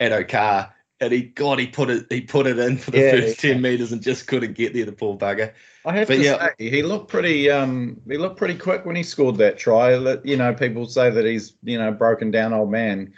[0.00, 0.73] Addo-Carr.
[1.04, 3.52] And he God, he put it he put it in for the Yeah, first yeah.
[3.52, 5.52] ten meters and just couldn't get there, the poor bugger.
[5.84, 6.48] I have But to yeah.
[6.58, 7.50] say, he looked pretty.
[7.50, 9.96] Um, he looked pretty quick when he scored that try.
[9.98, 13.12] That you know, people say that he's you know broken down old man,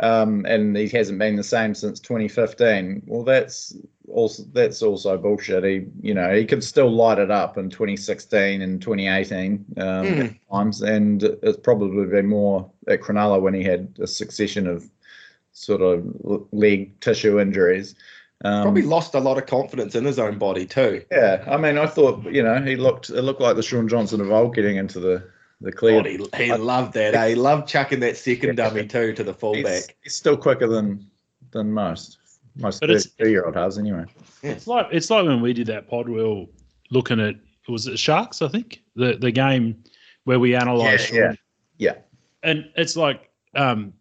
[0.00, 3.02] um, and he hasn't been the same since 2015.
[3.06, 3.76] Well, that's
[4.10, 5.64] also that's also bullshit.
[5.64, 10.34] He you know he could still light it up in 2016 and 2018 um, at
[10.50, 14.88] times, and it's probably been more at Cronulla when he had a succession of
[15.58, 16.04] sort of
[16.52, 17.94] leg tissue injuries.
[18.44, 21.04] Um, Probably lost a lot of confidence in his own body too.
[21.10, 24.20] yeah, I mean, I thought you know he looked it looked like the Shaun Johnson
[24.20, 25.28] of old getting into the
[25.60, 26.02] the clear.
[26.02, 26.06] God,
[26.38, 27.14] he, he loved that.
[27.14, 27.28] eh?
[27.30, 29.96] He loved chucking that second dummy too to the he's, fullback.
[30.04, 31.04] he's still quicker than
[31.50, 32.18] than most
[32.56, 34.04] most But it's- thirty year old has anyway.
[34.44, 36.08] It's like it's like when we did that pod.
[36.08, 36.44] We were
[36.92, 37.34] looking at
[37.68, 38.40] was it Sharks?
[38.40, 39.82] I think the the game
[40.24, 41.12] where we analysed.
[41.12, 41.32] Yeah, yeah.
[41.78, 41.94] Yeah.
[42.44, 43.92] And it's like um,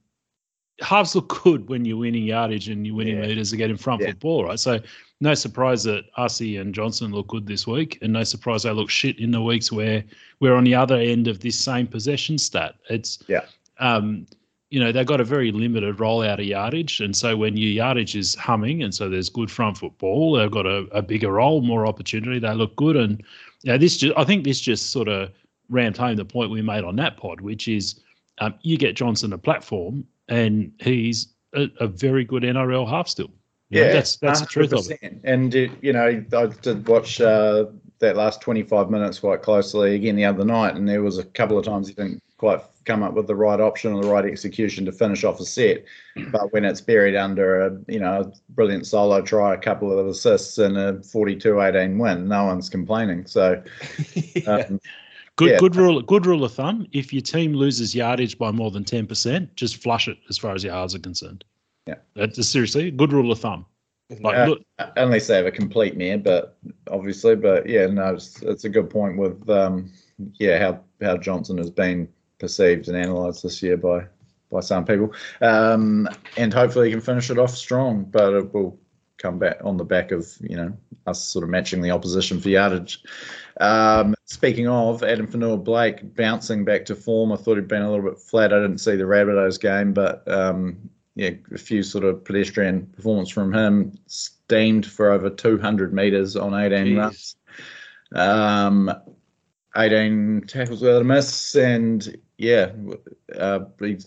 [0.82, 3.28] halves look good when you're winning yardage and you're winning Yeah.
[3.28, 4.08] meters to get in front Yeah.
[4.10, 4.60] football, right?
[4.60, 4.80] So
[5.22, 8.90] no surprise that Hussey and Johnson look good this week, and no surprise they look
[8.90, 10.04] shit in the weeks where
[10.40, 12.76] we're on the other end of this same possession stat.
[12.90, 13.42] It's Yeah.
[13.80, 14.26] um,
[14.70, 17.00] you know, they've got a very limited rollout of yardage.
[17.00, 20.66] And so when your yardage is humming and so there's good front football, they've got
[20.66, 22.98] a, a bigger role, more opportunity, they look good.
[22.98, 23.24] And
[23.64, 25.32] yeah, this just I think this just sort of
[25.70, 28.02] rammed home the point we made on that pod, which is
[28.40, 33.32] um, you get Johnson a platform and he's a, a very good NRL half still.
[33.70, 35.20] You know, that's that's the truth of it.
[35.24, 37.66] And uh, you know, I did watch uh,
[38.00, 41.26] that last twenty five minutes quite closely again the other night, and there was a
[41.26, 44.24] couple of times he didn't quite come up with the right option or the right
[44.24, 45.84] execution to finish off a set.
[46.32, 50.08] But when it's buried under a you know a brilliant solo try, a couple of
[50.08, 53.26] assists, and a 42-18 win, no one's complaining.
[53.26, 53.62] So.
[54.48, 54.80] Um,
[55.38, 55.60] Good Yeah.
[55.60, 56.88] good rule good rule of thumb.
[56.92, 60.56] If your team loses yardage by more than ten percent, just flush it as far
[60.56, 61.46] as your halves are concerned.
[61.88, 61.96] Yeah.
[62.16, 63.66] That's seriously good rule of thumb.
[64.10, 64.46] Like Yeah.
[64.48, 64.62] look,
[64.96, 66.58] unless they have a complete mare, but
[66.90, 69.92] obviously, but yeah, no, it's, it's a good point with um,
[70.40, 72.08] yeah, how how Johnson has been
[72.40, 74.06] perceived and analysed this year by
[74.50, 78.06] by some people, um, and hopefully he can finish it off strong.
[78.06, 78.80] But it will
[79.18, 80.74] come back on the back of you know
[81.06, 83.04] us sort of matching the opposition for yardage.
[83.60, 88.08] Um, speaking of Addin Fonua-Blake bouncing back to form, I thought he'd been a little
[88.08, 88.54] bit flat.
[88.54, 93.30] I didn't see the Rabbitohs game, but um, yeah, a few sort of pedestrian performance
[93.30, 93.98] from him.
[94.06, 96.98] Steamed for over 200 metres on 18 Jeez.
[96.98, 97.36] runs.
[98.14, 98.94] Um,
[99.76, 102.72] 18 tackles without a miss, and yeah,
[103.36, 103.98] uh, he,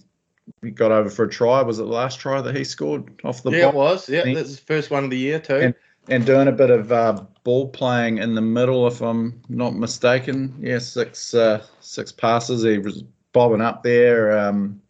[0.62, 1.62] he got over for a try.
[1.62, 3.58] Was it the last try that he scored off the ball?
[3.58, 4.08] yeah, it was.
[4.08, 5.56] Yeah, that's his first one of the year too.
[5.56, 5.74] And-
[6.08, 10.54] and doing a bit of uh, ball playing in the middle, if I'm not mistaken.
[10.60, 12.62] Yeah, six uh, six passes.
[12.62, 14.38] He was bobbing up there.
[14.38, 14.80] Um,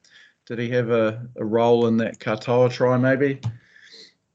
[0.46, 2.96] did he have a, a role in that Katoa try?
[2.96, 3.40] Maybe.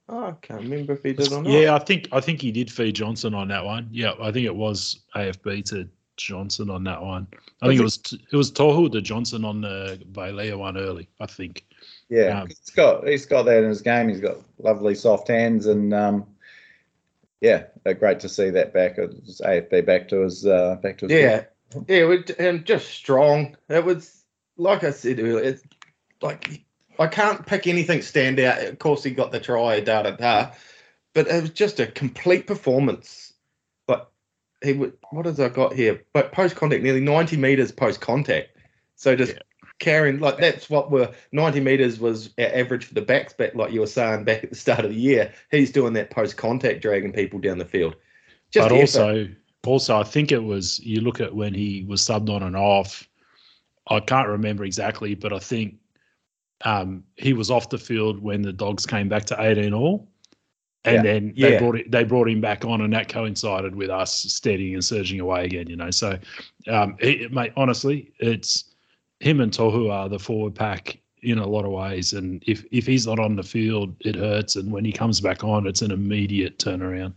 [0.09, 1.51] oh, I can't remember if he did or not.
[1.51, 3.89] Yeah, I think I think he did feed Johnson on that one.
[3.91, 7.27] Yeah, I think it was AFB to Johnson on that one.
[7.61, 7.99] I think it was
[8.31, 11.09] it was Tohu to Johnson on the Vailea one early.
[11.19, 11.65] I think.
[12.07, 14.09] Yeah, Um, he's got he's got that in his game.
[14.09, 16.25] He's got lovely soft hands, and um,
[17.41, 18.97] yeah, uh, great to see that back.
[18.97, 21.43] It's AFB back to his uh, back to his Yeah,
[21.87, 23.57] yeah, we and just strong.
[23.69, 24.23] It was
[24.57, 25.43] like I said earlier.
[25.43, 25.63] It's
[26.21, 26.65] like
[26.97, 28.63] I can't pick anything stand out.
[28.63, 30.51] Of course, he got the try, da da da,
[31.13, 33.33] but it was just a complete performance.
[33.85, 34.09] But
[34.63, 34.93] he would.
[35.11, 36.03] What has I got here?
[36.13, 38.49] But post contact, nearly ninety meters post contact.
[38.95, 39.39] So just Yeah.
[39.79, 43.71] Carrying like that's what we're ninety meters was our average for the backs back, like
[43.71, 45.33] you were saying back at the start of the year.
[45.51, 47.95] He's doing that post contact, dragging people down the field.
[48.51, 48.81] Just but effort.
[48.81, 49.27] also,
[49.65, 50.79] also, I think it was.
[50.79, 53.07] You look at when he was subbed on and off.
[53.87, 55.75] I can't remember exactly, but I think
[56.63, 60.07] um, he was off the field when the Dogs came back to eighteen all,
[60.85, 61.01] and Yeah.
[61.01, 61.59] then they Yeah.
[61.59, 65.19] brought it, they brought him back on, and that coincided with us steadying and surging
[65.19, 65.67] away again.
[65.67, 66.17] You know, so
[66.67, 68.74] um, it, mate, honestly, it's
[69.19, 72.85] him and Tohu are the forward pack in a lot of ways, and if if
[72.85, 75.91] he's not on the field, it hurts, and when he comes back on, it's an
[75.91, 77.13] immediate turnaround.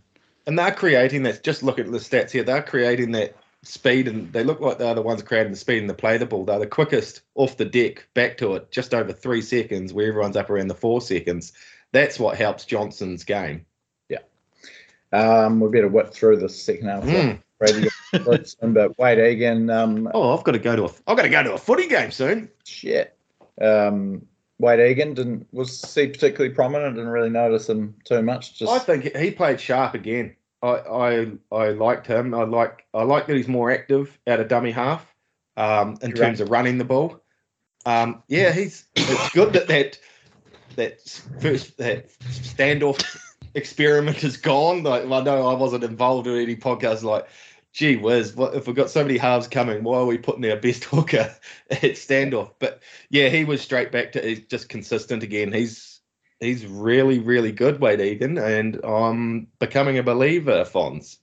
[0.47, 1.43] And they're creating that.
[1.43, 2.43] Just look at the stats here.
[2.43, 5.89] They're creating that speed, and they look like they're the ones creating the speed and
[5.89, 6.45] the play the ball.
[6.45, 10.37] They're the quickest off the deck back to it, just over three seconds, where everyone's
[10.37, 11.53] up around the four seconds.
[11.91, 13.65] That's what helps Johnson's game.
[14.09, 14.19] Yeah.
[15.11, 17.03] Um, we better whip through the second half.
[17.03, 17.41] Mm.
[17.59, 20.85] Ready to get through soon, but Wade Egan, um, Oh, I've got to go to
[20.85, 20.89] a.
[21.07, 22.49] I've got to go to a footy game soon.
[22.65, 23.15] shit.
[23.61, 24.25] Um,
[24.59, 26.95] Wade Egan didn't was he particularly prominent?
[26.95, 28.57] Didn't really notice him too much.
[28.57, 30.35] Just I think he played sharp again.
[30.61, 32.33] I, I I liked him.
[32.33, 35.05] I like I like that he's more active out of dummy half,
[35.57, 36.17] um, in Right.
[36.17, 37.21] terms of running the ball.
[37.85, 38.85] Um, yeah, he's.
[38.95, 39.97] It's good that that
[40.75, 41.01] that
[41.39, 43.17] first that standoff
[43.55, 44.83] experiment is gone.
[44.83, 47.03] Like I know I wasn't involved in any podcast.
[47.03, 47.27] Like,
[47.79, 49.83] gee whiz, what if we've got so many halves coming?
[49.85, 51.33] Why are we putting our best hooker
[51.71, 52.51] at standoff?
[52.59, 55.53] But yeah, he was straight back to he's just consistent again.
[55.53, 56.01] He's
[56.41, 61.19] he's really really good, Wade Egan, and I'm becoming a believer, Fons.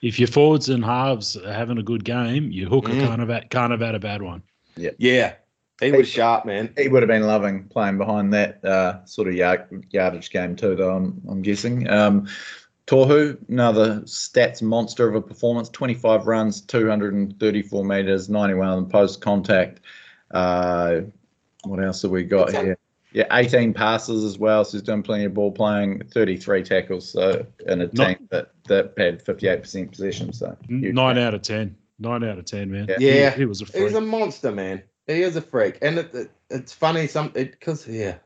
[0.00, 3.06] if your forwards and halves are having a good game, your hooker Mm.
[3.06, 4.42] can't have can't have had a bad one.
[4.76, 5.34] Yeah, yeah,
[5.82, 6.72] he was sharp, man.
[6.78, 10.74] he would have been loving playing behind that uh, sort of yard, yardage game too,
[10.76, 10.96] though.
[10.96, 11.90] I'm, I'm guessing.
[11.90, 12.26] Um,
[12.90, 19.80] Tohu, another stats monster of a performance: 25 runs, 234 meters, 91 on post contact.
[20.32, 21.02] Uh,
[21.62, 22.76] what else have we got What's here?
[23.12, 24.64] Yeah, 18 passes as well.
[24.64, 27.08] So he's done plenty of ball playing, 33 tackles.
[27.08, 30.32] So in a Not- team that that had 58% possession.
[30.32, 31.18] So Nine game.
[31.18, 31.76] out of ten.
[32.00, 32.86] Nine out of ten, man.
[32.88, 32.96] Yeah.
[32.98, 33.84] Yeah, he, he was a freak.
[33.84, 34.82] He's a monster, man.
[35.06, 38.16] He is a freak, and it, it, it's funny some because yeah,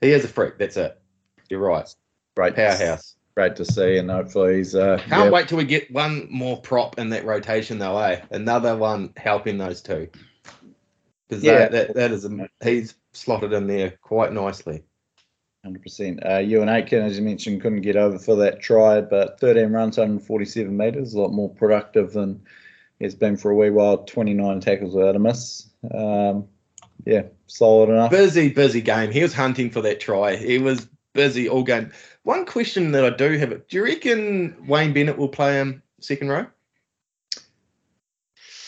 [0.00, 0.58] he is a freak.
[0.58, 1.00] That's it.
[1.48, 1.88] You're right.
[2.34, 3.16] great, Powerhouse.
[3.34, 6.60] Great to see, and hopefully he's uh, Can't yeah, wait till we get one more
[6.60, 7.96] prop in that rotation, though.
[7.98, 10.08] Eh, another one helping those two.
[11.28, 11.68] Because Yeah.
[11.68, 14.82] that, that that is a, he's slotted in there quite nicely.
[15.64, 16.20] Hundred percent.
[16.22, 19.96] Uh, Euan Aitken, as you mentioned, couldn't get over for that try, but 13 runs,
[19.96, 22.42] 147 metres, a lot more productive than
[22.98, 23.98] he's been for a wee while.
[23.98, 25.68] 29 tackles without a miss.
[25.94, 26.48] Um,
[27.06, 28.10] yeah, solid enough.
[28.10, 29.10] Busy, busy game.
[29.10, 30.36] He was hunting for that try.
[30.36, 31.90] He was busy all game.
[32.24, 36.28] One question that I do have: Do you reckon Wayne Bennett will play him second
[36.28, 36.46] row?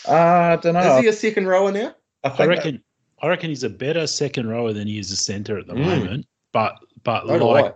[0.07, 0.97] Uh, I don't know.
[0.97, 1.95] Is he a second rower now?
[2.23, 2.83] I I think reckon.
[3.21, 5.85] I reckon he's a better second rower than he is a centre at the Mm.
[5.85, 6.27] moment.
[6.51, 7.73] But but So like I.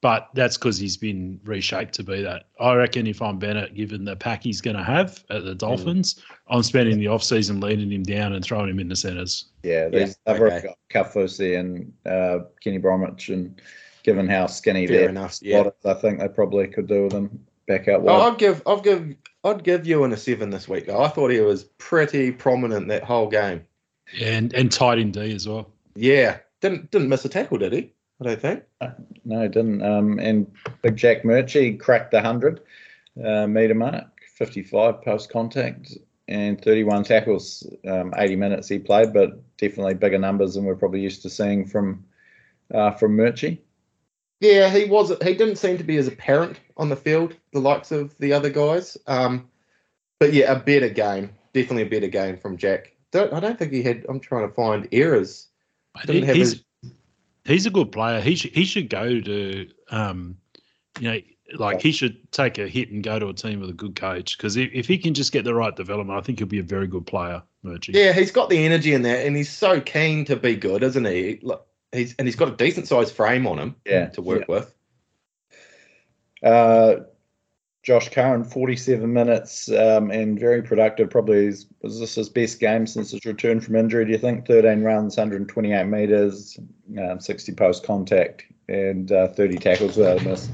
[0.00, 2.44] but that's because he's been reshaped to be that.
[2.60, 5.44] I reckon if I'm Bennett, given the pack he's going to have at Mm.
[5.46, 8.96] the Dolphins, I'm spending the off season leading him down and throwing him in the
[8.96, 9.46] centres.
[9.62, 10.68] yeah, these Yeah, other okay.
[10.90, 13.60] got Kaufusi and uh, Kenny Bromwich, and
[14.04, 15.38] given how skinny Fair their enough.
[15.42, 15.62] Yeah.
[15.66, 18.12] is, I think they probably could do with them back out wide.
[18.14, 18.20] Oh.
[18.20, 20.86] I'll give I'll give I'd give Euan a seven this week.
[20.86, 21.02] Though.
[21.02, 23.62] I thought he was pretty prominent that whole game.
[24.22, 25.70] and and tight in D as well.
[25.94, 27.92] Yeah, didn't didn't miss a tackle, did he?
[28.20, 28.64] I don't think.
[29.24, 29.82] No, it didn't.
[29.82, 30.50] Um, and
[30.82, 32.60] Big Jack Murchie cracked the 100
[33.24, 35.96] uh, metre mark, 55 post contact,
[36.26, 37.66] and 31 tackles.
[37.86, 41.64] Um, 80 minutes he played, but definitely bigger numbers than we're probably used to seeing
[41.66, 42.04] from
[42.74, 43.58] uh, from Murchie.
[44.40, 45.10] Yeah, he was.
[45.22, 48.50] He didn't seem to be as apparent on the field, the likes of the other
[48.50, 48.96] guys.
[49.06, 49.48] Um,
[50.20, 52.94] but yeah, a better game, definitely a better game from Jack.
[53.10, 54.04] Don't, I don't think he had.
[54.08, 55.48] I'm trying to find errors.
[56.02, 56.64] He- Didn't have he's his-
[57.48, 58.20] he's a good player.
[58.20, 60.36] He should he should go to um,
[61.00, 61.20] you know,
[61.54, 64.36] like he should take a hit and go to a team with a good coach
[64.36, 66.62] because if, if he can just get the right development, I think he'll be a
[66.64, 67.94] very good player, Murchie.
[67.94, 71.04] Yeah, he's got the energy in there, and he's so keen to be good, isn't
[71.06, 71.40] he?
[71.42, 74.06] Look, he's and he's got a decent sized frame on him Yeah.
[74.10, 74.74] to work with.
[76.42, 76.96] Uh,
[77.88, 81.08] Josh Curran, 47 minutes um, and very productive.
[81.08, 84.46] Probably is, was this his best game since his return from injury, do you think?
[84.46, 86.58] 13 runs, 128 metres,
[87.00, 90.50] um, 60 post contact, and uh, 30 tackles without a miss.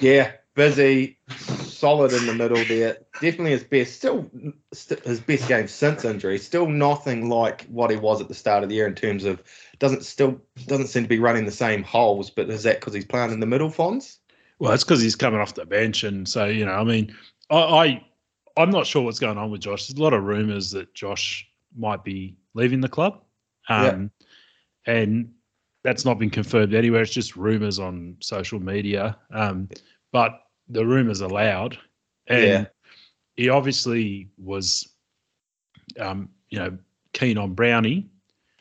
[0.00, 3.00] Yeah, busy, solid in the middle there.
[3.20, 3.96] Definitely his best.
[3.96, 4.30] Still,
[4.72, 6.38] st- his best game since injury.
[6.38, 9.42] Still nothing like what he was at the start of the year in terms of
[9.78, 12.30] doesn't still doesn't seem to be running the same holes.
[12.30, 14.16] But is that because he's playing in the middle, Fonz?
[14.58, 17.14] Well, it's because he's coming off the bench, and so you know, I mean,
[17.50, 18.06] I, I
[18.56, 19.86] I'm not sure what's going on with Josh.
[19.86, 21.46] There's a lot of rumours that Josh
[21.76, 23.22] might be leaving the club,
[23.68, 24.10] um,
[24.86, 25.30] and
[25.84, 27.02] that's not been confirmed anywhere.
[27.02, 29.68] It's just rumours on social media, um,
[30.10, 31.78] but the rumours are loud,
[32.28, 32.66] and Yeah.
[33.36, 34.88] he obviously was,
[36.00, 36.78] um, you know,
[37.12, 38.08] keen on Brownie,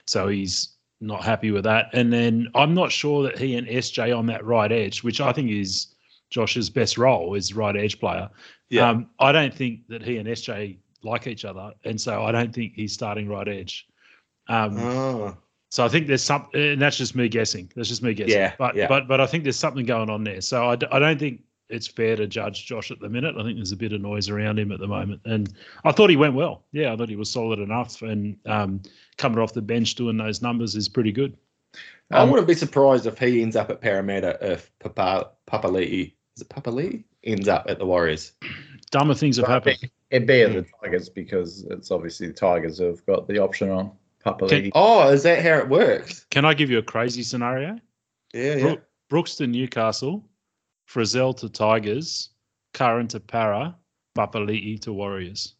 [0.07, 0.74] so he's
[1.05, 1.89] not happy with that.
[1.93, 5.31] And then I'm not sure that he and SJ on that right edge, which I
[5.31, 5.87] think is
[6.29, 8.29] Josh's best role, is right edge player.
[8.69, 8.89] Yeah.
[8.89, 12.53] Um, I don't think that he and SJ like each other, and so I don't
[12.53, 13.85] think he's starting right edge.
[14.47, 15.37] Um, Oh,
[15.69, 17.71] so I think there's some, and that's just me guessing.
[17.75, 18.33] That's just me guessing.
[18.37, 18.87] Yeah, But yeah.
[18.87, 20.41] but but I think there's something going on there.
[20.41, 23.35] So I, d- I don't think it's fair to judge Josh at the minute.
[23.37, 25.53] I think there's a bit of noise around him at the moment, and
[25.83, 26.63] I thought he went well.
[26.71, 28.81] Yeah, I thought he was solid enough, and um,
[29.17, 31.35] coming off the bench doing those numbers is pretty good.
[32.11, 36.41] I Um, wouldn't be surprised if he ends up at Parramatta if Papa Papali'i is
[36.41, 38.33] it Papali'i ends up at the Warriors.
[38.91, 39.89] Dumber things have happened.
[40.11, 43.91] It'd be at the Tigers because it's obviously the Tigers who've got the option on
[44.23, 44.71] Papali'i.
[44.75, 46.25] Oh, is that how it works?
[46.29, 47.79] Can I give you a crazy scenario?
[48.33, 48.61] Yeah, yeah.
[48.61, 50.23] Bro- Brooks to Newcastle,
[50.89, 52.29] Frizell to Tigers,
[52.73, 53.75] Curran to Para,
[54.17, 55.55] Papali'i to Warriors.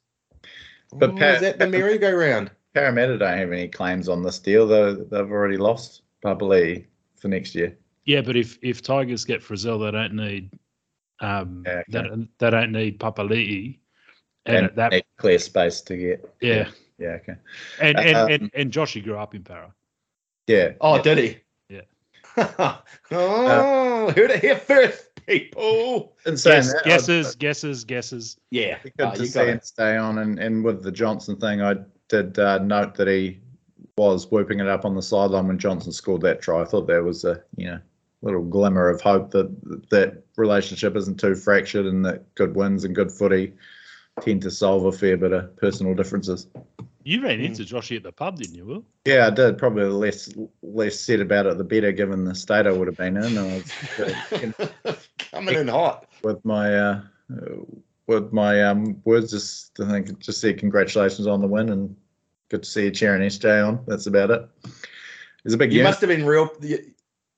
[0.94, 2.52] But oh, Pat- is that the merry-go-round?
[2.74, 6.86] Parramatta don't have any claims on this deal, though they've already lost Papali'i
[7.18, 7.78] for next year.
[8.06, 10.52] Yeah, but if if Tigers get Frizell, they don't need
[11.22, 11.84] um Yeah, okay.
[11.90, 13.80] they, don't- they don't need Papali'i.
[14.46, 16.36] And, And that need clear space to get.
[16.42, 16.70] yeah.
[17.00, 17.36] Yeah, okay.
[17.82, 19.74] And and, Um, and and Joshy grew up in Para.
[20.48, 20.74] Yeah.
[20.80, 21.02] Oh, yeah.
[21.02, 21.38] did he?
[21.70, 21.82] Yeah.
[23.12, 26.14] oh, heard it here first, people.
[26.26, 28.38] In saying Guess, that, I'd- guesses, guesses, guesses.
[28.52, 30.20] Yeah, good oh, to you see him stay on.
[30.20, 31.76] And, and with the Johnson thing, I
[32.10, 33.40] did uh, note that he
[33.98, 36.62] was whooping it up on the sideline when Johnson scored that try.
[36.62, 37.80] I thought there was a you know
[38.22, 42.96] little glimmer of hope that that relationship isn't too fractured and that good wins and
[42.96, 43.54] good footy
[44.22, 46.48] tend to solve a fair bit of personal differences.
[47.08, 47.46] You ran Mm.
[47.46, 48.84] into Joshy at the pub, didn't you, Will?
[49.06, 49.60] Yeah, I did.
[49.60, 50.34] Probably the less
[50.64, 53.38] less said about it, the better, given the state I would have been in.
[53.38, 54.54] I was,
[54.84, 54.96] uh,
[55.32, 56.08] Coming in hot.
[56.24, 57.02] with my uh,
[58.08, 59.30] with my um, words.
[59.32, 61.96] Just I think just say congratulations on the win and
[62.50, 63.84] good to see you cheering SJ on.
[63.88, 64.50] That's about it.
[65.46, 65.92] It's a big You unit.
[65.92, 66.50] must have been real.
[66.62, 66.92] you-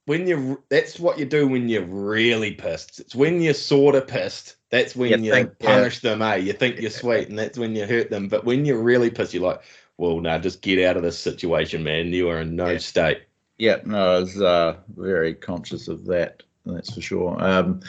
[0.08, 3.02] When you, that's what you do when you're really pissed.
[3.02, 4.56] It's when you're sort of pissed.
[4.70, 5.68] That's when You you, think, yeah.
[5.80, 6.36] punish them, eh?
[6.38, 8.30] You think you're sweet, and that's when you hurt them.
[8.30, 9.62] But when you're really pissed, you're like,
[9.98, 12.14] "Well, now just get out of this situation, man.
[12.14, 12.78] You are in no Yeah.
[12.78, 13.22] state."
[13.58, 16.42] Yeah, no, I was uh, very conscious of that.
[16.66, 17.36] That's for sure.
[17.44, 17.82] Um,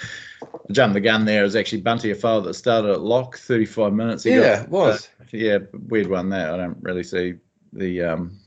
[0.43, 4.25] I jumped the gun there is actually Bunty Afoa that started at lock, 35 minutes.
[4.25, 5.09] Got- Yeah, it was.
[5.33, 5.59] yeah,
[5.89, 6.53] weird one that.
[6.53, 7.35] I don't really see
[7.73, 8.39] the um,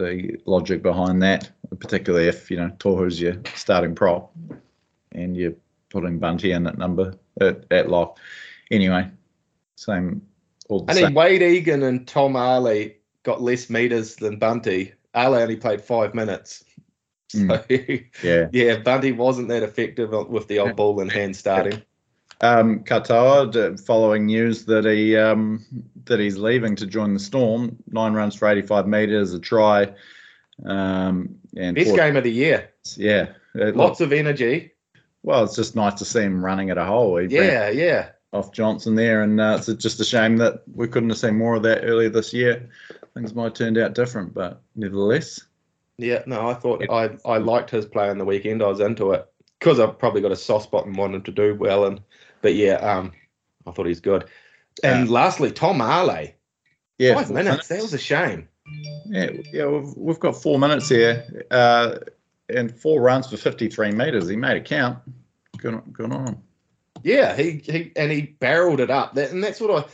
[0.00, 4.32] the logic behind that, particularly if you know Tohu's your starting prop
[5.12, 5.54] and you're
[5.90, 8.18] putting Bunty in at number at, at lock.
[8.70, 9.08] Anyway,
[9.76, 10.22] same.
[10.68, 11.04] All the I same.
[11.06, 12.90] mean, Wade Egan and Tom Ale
[13.24, 14.92] got less meters than Bunty.
[15.14, 16.64] Ali only played five minutes.
[17.32, 18.06] So, Mm.
[18.24, 18.48] Yeah.
[18.52, 21.80] yeah, Bunty wasn't that effective with the old ball in hand starting.
[22.42, 25.64] Um, Katoa, following news that he um,
[26.04, 27.76] that he's leaving to join the Storm.
[27.88, 29.92] Nine runs for 85 meters, a try,
[30.64, 32.70] um, and Best game of the year.
[32.96, 34.72] Yeah, It Lots of energy.
[35.22, 37.18] Well, it's just nice to see him running at a hole.
[37.18, 38.10] He Yeah, yeah.
[38.32, 41.56] off Johnson there, and uh, it's just a shame that we couldn't have seen more
[41.56, 42.70] of that earlier this year.
[43.12, 45.42] Things might have turned out different, but nevertheless,
[45.98, 48.62] Yeah, no, I thought I, I liked his play on the weekend.
[48.62, 49.26] I was into it
[49.58, 51.84] because I've probably got a soft spot and wanted to do well.
[51.84, 52.00] And
[52.42, 53.12] but yeah, um,
[53.66, 54.24] I thought he's good.
[54.82, 56.28] And lastly, Tom Ale,
[56.98, 57.68] yeah, five four minutes.
[57.68, 58.48] That was a shame.
[59.06, 61.96] Yeah, yeah, we've, we've got four minutes here, uh,
[62.48, 64.28] and four runs for 53 meters.
[64.28, 64.98] He made a count.
[65.58, 66.42] Good, on- good on him.
[67.02, 69.14] Yeah, he, he and he barreled it up.
[69.14, 69.84] That and that's what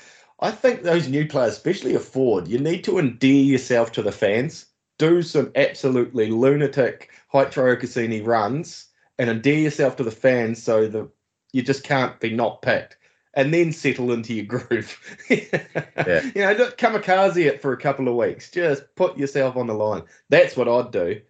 [0.41, 4.03] I I think those new players, especially a forward, you need to endear yourself to
[4.03, 4.67] the fans.
[4.99, 8.87] Do some absolutely lunatic Hytro Cassini runs
[9.19, 11.09] and endear yourself to the fans so that
[11.57, 12.99] you just can't be not picked.
[13.33, 14.99] And then settle into your groove.
[15.31, 16.23] Yeah.
[16.35, 18.51] You know, don't kamikaze it for a couple of weeks.
[18.51, 20.03] Just put yourself on the line.
[20.29, 21.21] That's what I'd do.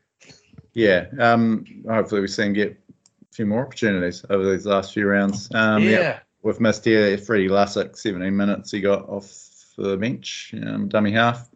[0.73, 1.07] Yeah.
[1.21, 5.49] Um, hopefully we see him get a few more opportunities over these last few rounds.
[5.55, 6.19] Um, yeah.
[6.43, 9.33] We've missed here Freddy Lussick, 17 minutes he got off
[9.77, 11.49] the bench, um, dummy half.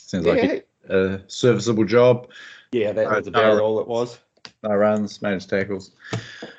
[0.00, 0.42] Seems like
[0.88, 2.30] Yeah, a serviceable job.
[2.72, 4.18] yeah, that was about uh, all it was.
[4.62, 5.92] No runs, managed tackles.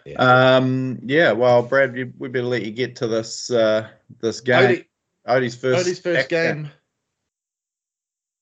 [0.06, 0.16] Yeah.
[0.58, 3.88] Um, yeah, well, Brad, we, we better let you get to this uh,
[4.22, 4.70] this game.
[4.70, 4.86] Odie-
[5.28, 6.70] Odie's first, Odie's first act- game.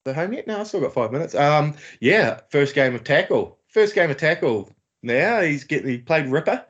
[0.05, 0.45] The home yet?
[0.45, 1.33] No, I still got five minutes.
[1.33, 3.57] Um, yeah, first game of tackle.
[3.69, 4.69] First game of tackle.
[5.01, 6.63] Now he's getting he played Ripper.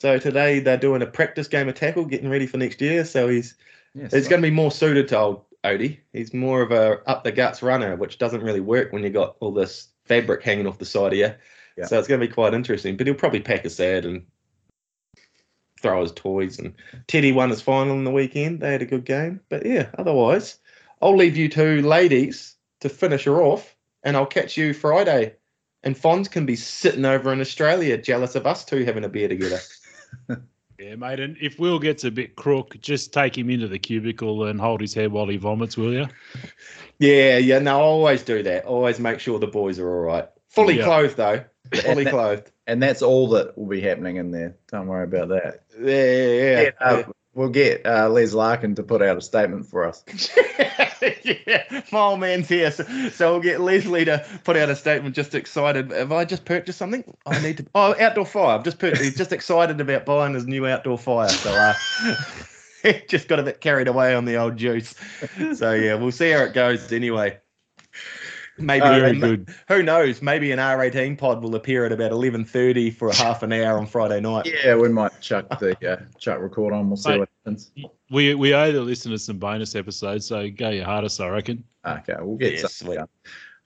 [0.00, 3.04] So today they're doing a practice game of tackle, getting ready for next year.
[3.04, 3.56] So he's
[3.94, 5.98] Yes, it's going to be more suited to old Odie.
[6.12, 9.36] He's more of a up the guts runner, which doesn't really work when you got
[9.40, 11.34] all this fabric hanging off the side of you.
[11.76, 11.86] Yeah.
[11.86, 12.96] So it's going to be quite interesting.
[12.96, 14.26] But he'll probably pack a sad and
[15.80, 16.58] throw his toys.
[16.58, 16.74] And
[17.06, 18.60] Teddy won his final on the weekend.
[18.60, 19.40] They had a good game.
[19.48, 20.58] But yeah, otherwise,
[21.00, 25.34] I'll leave you two ladies to finish her off, and I'll catch you Friday.
[25.84, 29.28] And Fonz can be sitting over in Australia, jealous of us two having a beer
[29.28, 29.58] together.
[30.82, 31.20] Yeah, mate.
[31.20, 34.80] And if Will gets a bit crook, just take him into the cubicle and hold
[34.80, 36.08] his head while he vomits, will you?
[36.98, 38.64] Yeah, yeah, no, I always do that.
[38.64, 40.28] Always make sure the boys are all right.
[40.52, 40.84] Fully Yeah.
[40.84, 41.44] clothed though.
[41.74, 42.50] Fully clothed.
[42.66, 44.56] and that's all that will be happening in there.
[44.70, 45.62] Don't worry about that.
[45.80, 47.02] Yeah, yeah, Yeah, uh,
[47.34, 50.04] we'll get uh, Les Larkin to put out a statement for us.
[51.46, 51.82] yeah.
[51.90, 55.14] My old man's here, so, so we'll get Leslie to put out a statement.
[55.14, 55.90] Just excited.
[55.90, 57.02] Have I just purchased something?
[57.26, 57.66] I need to.
[57.74, 58.58] Oh, outdoor fire.
[58.58, 58.80] I've just.
[58.80, 61.28] He's just excited about buying his new outdoor fire.
[61.30, 64.94] So uh, just got a bit carried away on the old juice.
[65.54, 66.92] So yeah, we'll see how it goes.
[66.92, 67.38] Anyway.
[68.62, 69.48] Maybe Uh, Very good.
[69.68, 70.22] who knows?
[70.22, 73.86] Maybe an R18 pod will appear at about 11:30 for a half an hour on
[73.86, 74.46] Friday night.
[74.64, 76.88] Yeah, we might chuck the uh, chuck record on.
[76.88, 77.18] We'll see Mate.
[77.20, 77.70] what happens.
[78.10, 81.64] We we owe the listeners some bonus episodes, so go your hardest, I reckon.
[81.86, 82.94] Okay, we'll get Yeah, something sweet.
[82.96, 83.08] done.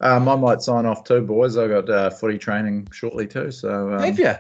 [0.01, 1.57] Um, I might sign off too, boys.
[1.57, 3.51] I got uh, footy training shortly too.
[3.51, 4.25] So um, Have you?
[4.25, 4.39] yeah.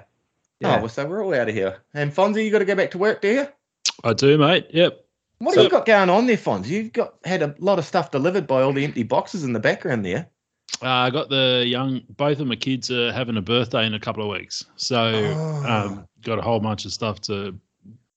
[0.64, 1.78] Oh, well, so we're all out of here.
[1.94, 3.48] And Fonzie, you got to go back to work, do you?
[4.04, 4.66] I do, mate.
[4.70, 5.02] Yep.
[5.38, 6.66] What So- have you got going on there, Fonz?
[6.66, 9.60] You've got had a lot of stuff delivered by all the empty boxes in the
[9.60, 10.28] background there.
[10.82, 12.02] Uh, I got the young.
[12.16, 15.64] Both of my kids are having a birthday in a couple of weeks, so Oh.
[15.66, 17.58] um, got a whole bunch of stuff to,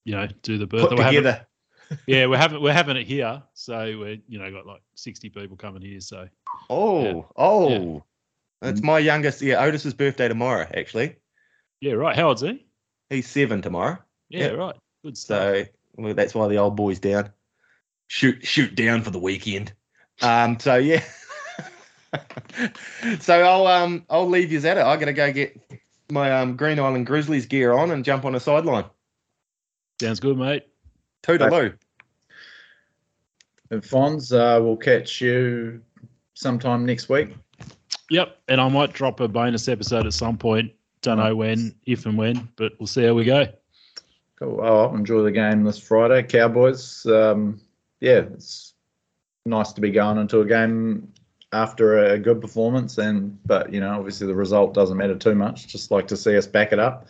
[0.04, 0.89] you know, do the birthday.
[0.89, 1.47] Put We're having- together.
[2.08, 5.58] yeah, we're having we're having it here, so we're you know got like sixty people
[5.58, 6.00] coming here.
[6.02, 6.28] So
[6.70, 7.22] Oh, Yeah.
[7.38, 8.04] oh.
[8.62, 9.41] It's my youngest.
[9.41, 11.16] Yeah, Otis's birthday tomorrow, actually.
[11.82, 12.16] yeah, right.
[12.16, 12.66] How old's he?
[13.10, 13.97] He's seven tomorrow.
[14.30, 14.58] Yeah, Yep.
[14.58, 14.76] right.
[15.04, 15.39] Good stuff.
[15.56, 17.32] So well, that's why the old boy's down.
[18.08, 19.72] Shoot, shoot down for the weekend.
[20.22, 20.60] Um.
[20.60, 21.04] So yeah.
[23.20, 24.84] so I'll um I'll leave you at it.
[24.84, 25.60] I gotta go get
[26.12, 28.86] my um Green Island Grizzlies gear on and jump on a sideline.
[30.01, 30.68] Sounds good, mate.
[31.24, 31.76] Toodaloo.
[33.72, 35.82] And Fonz, uh, we'll catch you
[36.34, 37.36] sometime next week.
[38.10, 40.72] Yep, and I might drop a bonus episode at some point.
[41.01, 43.45] Don't know when, if and when, but we'll see how we go.
[44.38, 44.57] Cool.
[44.57, 46.24] Well, I'll enjoy the game this Friday.
[46.24, 47.05] Cowboys.
[47.05, 47.62] Um,
[47.99, 48.74] yeah, it's
[49.45, 51.14] nice to be going into a game
[51.52, 55.68] after a good performance, and but you know, obviously the result doesn't matter too much.
[55.68, 57.08] Just like to see us back it up.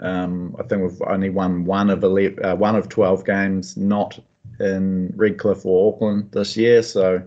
[0.00, 4.18] Um, I think we've only won one of 11, uh, one of twelve games not
[4.58, 7.22] in Redcliffe or Auckland this year, so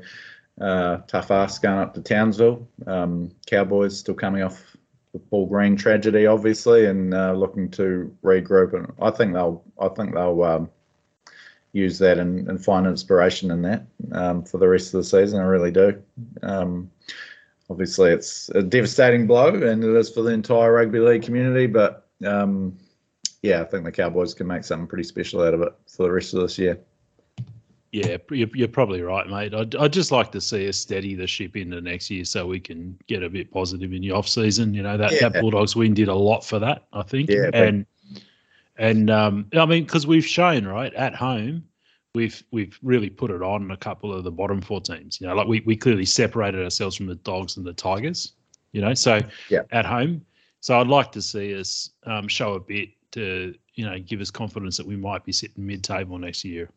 [0.62, 2.68] uh, tough ask going up to Townsville.
[2.88, 4.76] Um, Cowboys still coming off
[5.14, 8.74] the Paul Green tragedy, obviously, and uh, looking to regroup.
[8.74, 10.70] And I think they'll, I think they'll um,
[11.74, 15.40] use that and, and find inspiration in that um, for the rest of the season.
[15.40, 16.02] I really do.
[16.44, 16.90] Um,
[17.70, 21.66] obviously, it's a devastating blow, and it is for the entire rugby league community.
[21.66, 22.78] But um,
[23.42, 26.12] yeah, I think the Cowboys can make something pretty special out of it for the
[26.12, 26.80] rest of this year.
[27.92, 29.54] Yeah, you're, you're probably right, mate.
[29.54, 32.60] I'd, I'd just like to see us steady the ship into next year so we
[32.60, 34.74] can get a bit positive in the off season.
[34.74, 35.30] You know that Yeah.
[35.30, 37.30] that Bulldogs win did a lot for that, I think.
[37.30, 37.86] Yeah, and
[38.78, 41.64] And um, I mean, because we've shown right at home,
[42.16, 45.20] we've we've really put it on a couple of the bottom four teams.
[45.22, 48.34] You know, like we we clearly separated ourselves from the Dogs and the Tigers.
[48.72, 49.20] You know, so
[49.50, 49.62] Yeah.
[49.72, 50.26] at home.
[50.62, 54.32] So I'd like to see us um, show a bit to you know give us
[54.32, 56.70] confidence that we might be sitting mid-table next year.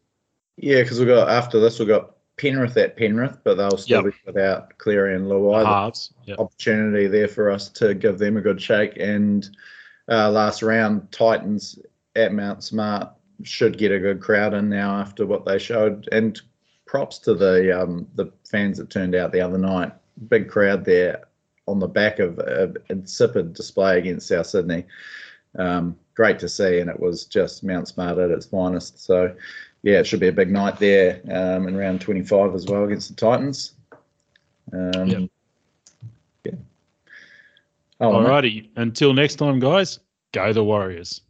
[0.58, 4.12] Yeah, because we've got after this we've got Penrith at Penrith, but they'll still Yep.
[4.12, 5.64] be without Cleary and Luai.
[5.64, 6.12] Halves.
[6.26, 6.34] Yeah.
[6.38, 8.98] opportunity there for us to give them a good shake.
[8.98, 9.48] And
[10.10, 11.78] uh, last round, Titans
[12.16, 13.10] at Mount Smart
[13.42, 16.08] should get a good crowd in now after what they showed.
[16.10, 16.40] And
[16.86, 19.92] props to the um, the fans that turned out the other night.
[20.28, 21.24] Big crowd there
[21.66, 24.84] on the back of a insipid display against South Sydney.
[25.58, 29.04] Um, great to see, and it was just Mount Smart at its finest.
[29.04, 29.34] So,
[29.82, 33.08] yeah, it should be a big night there um, in round 25 as well against
[33.08, 33.74] the Titans.
[34.72, 35.30] Um, Yep.
[36.44, 36.52] Yeah.
[38.00, 38.68] Oh, Alrighty.
[38.76, 39.98] Until next time, guys.
[40.32, 41.22] Go the Warriors.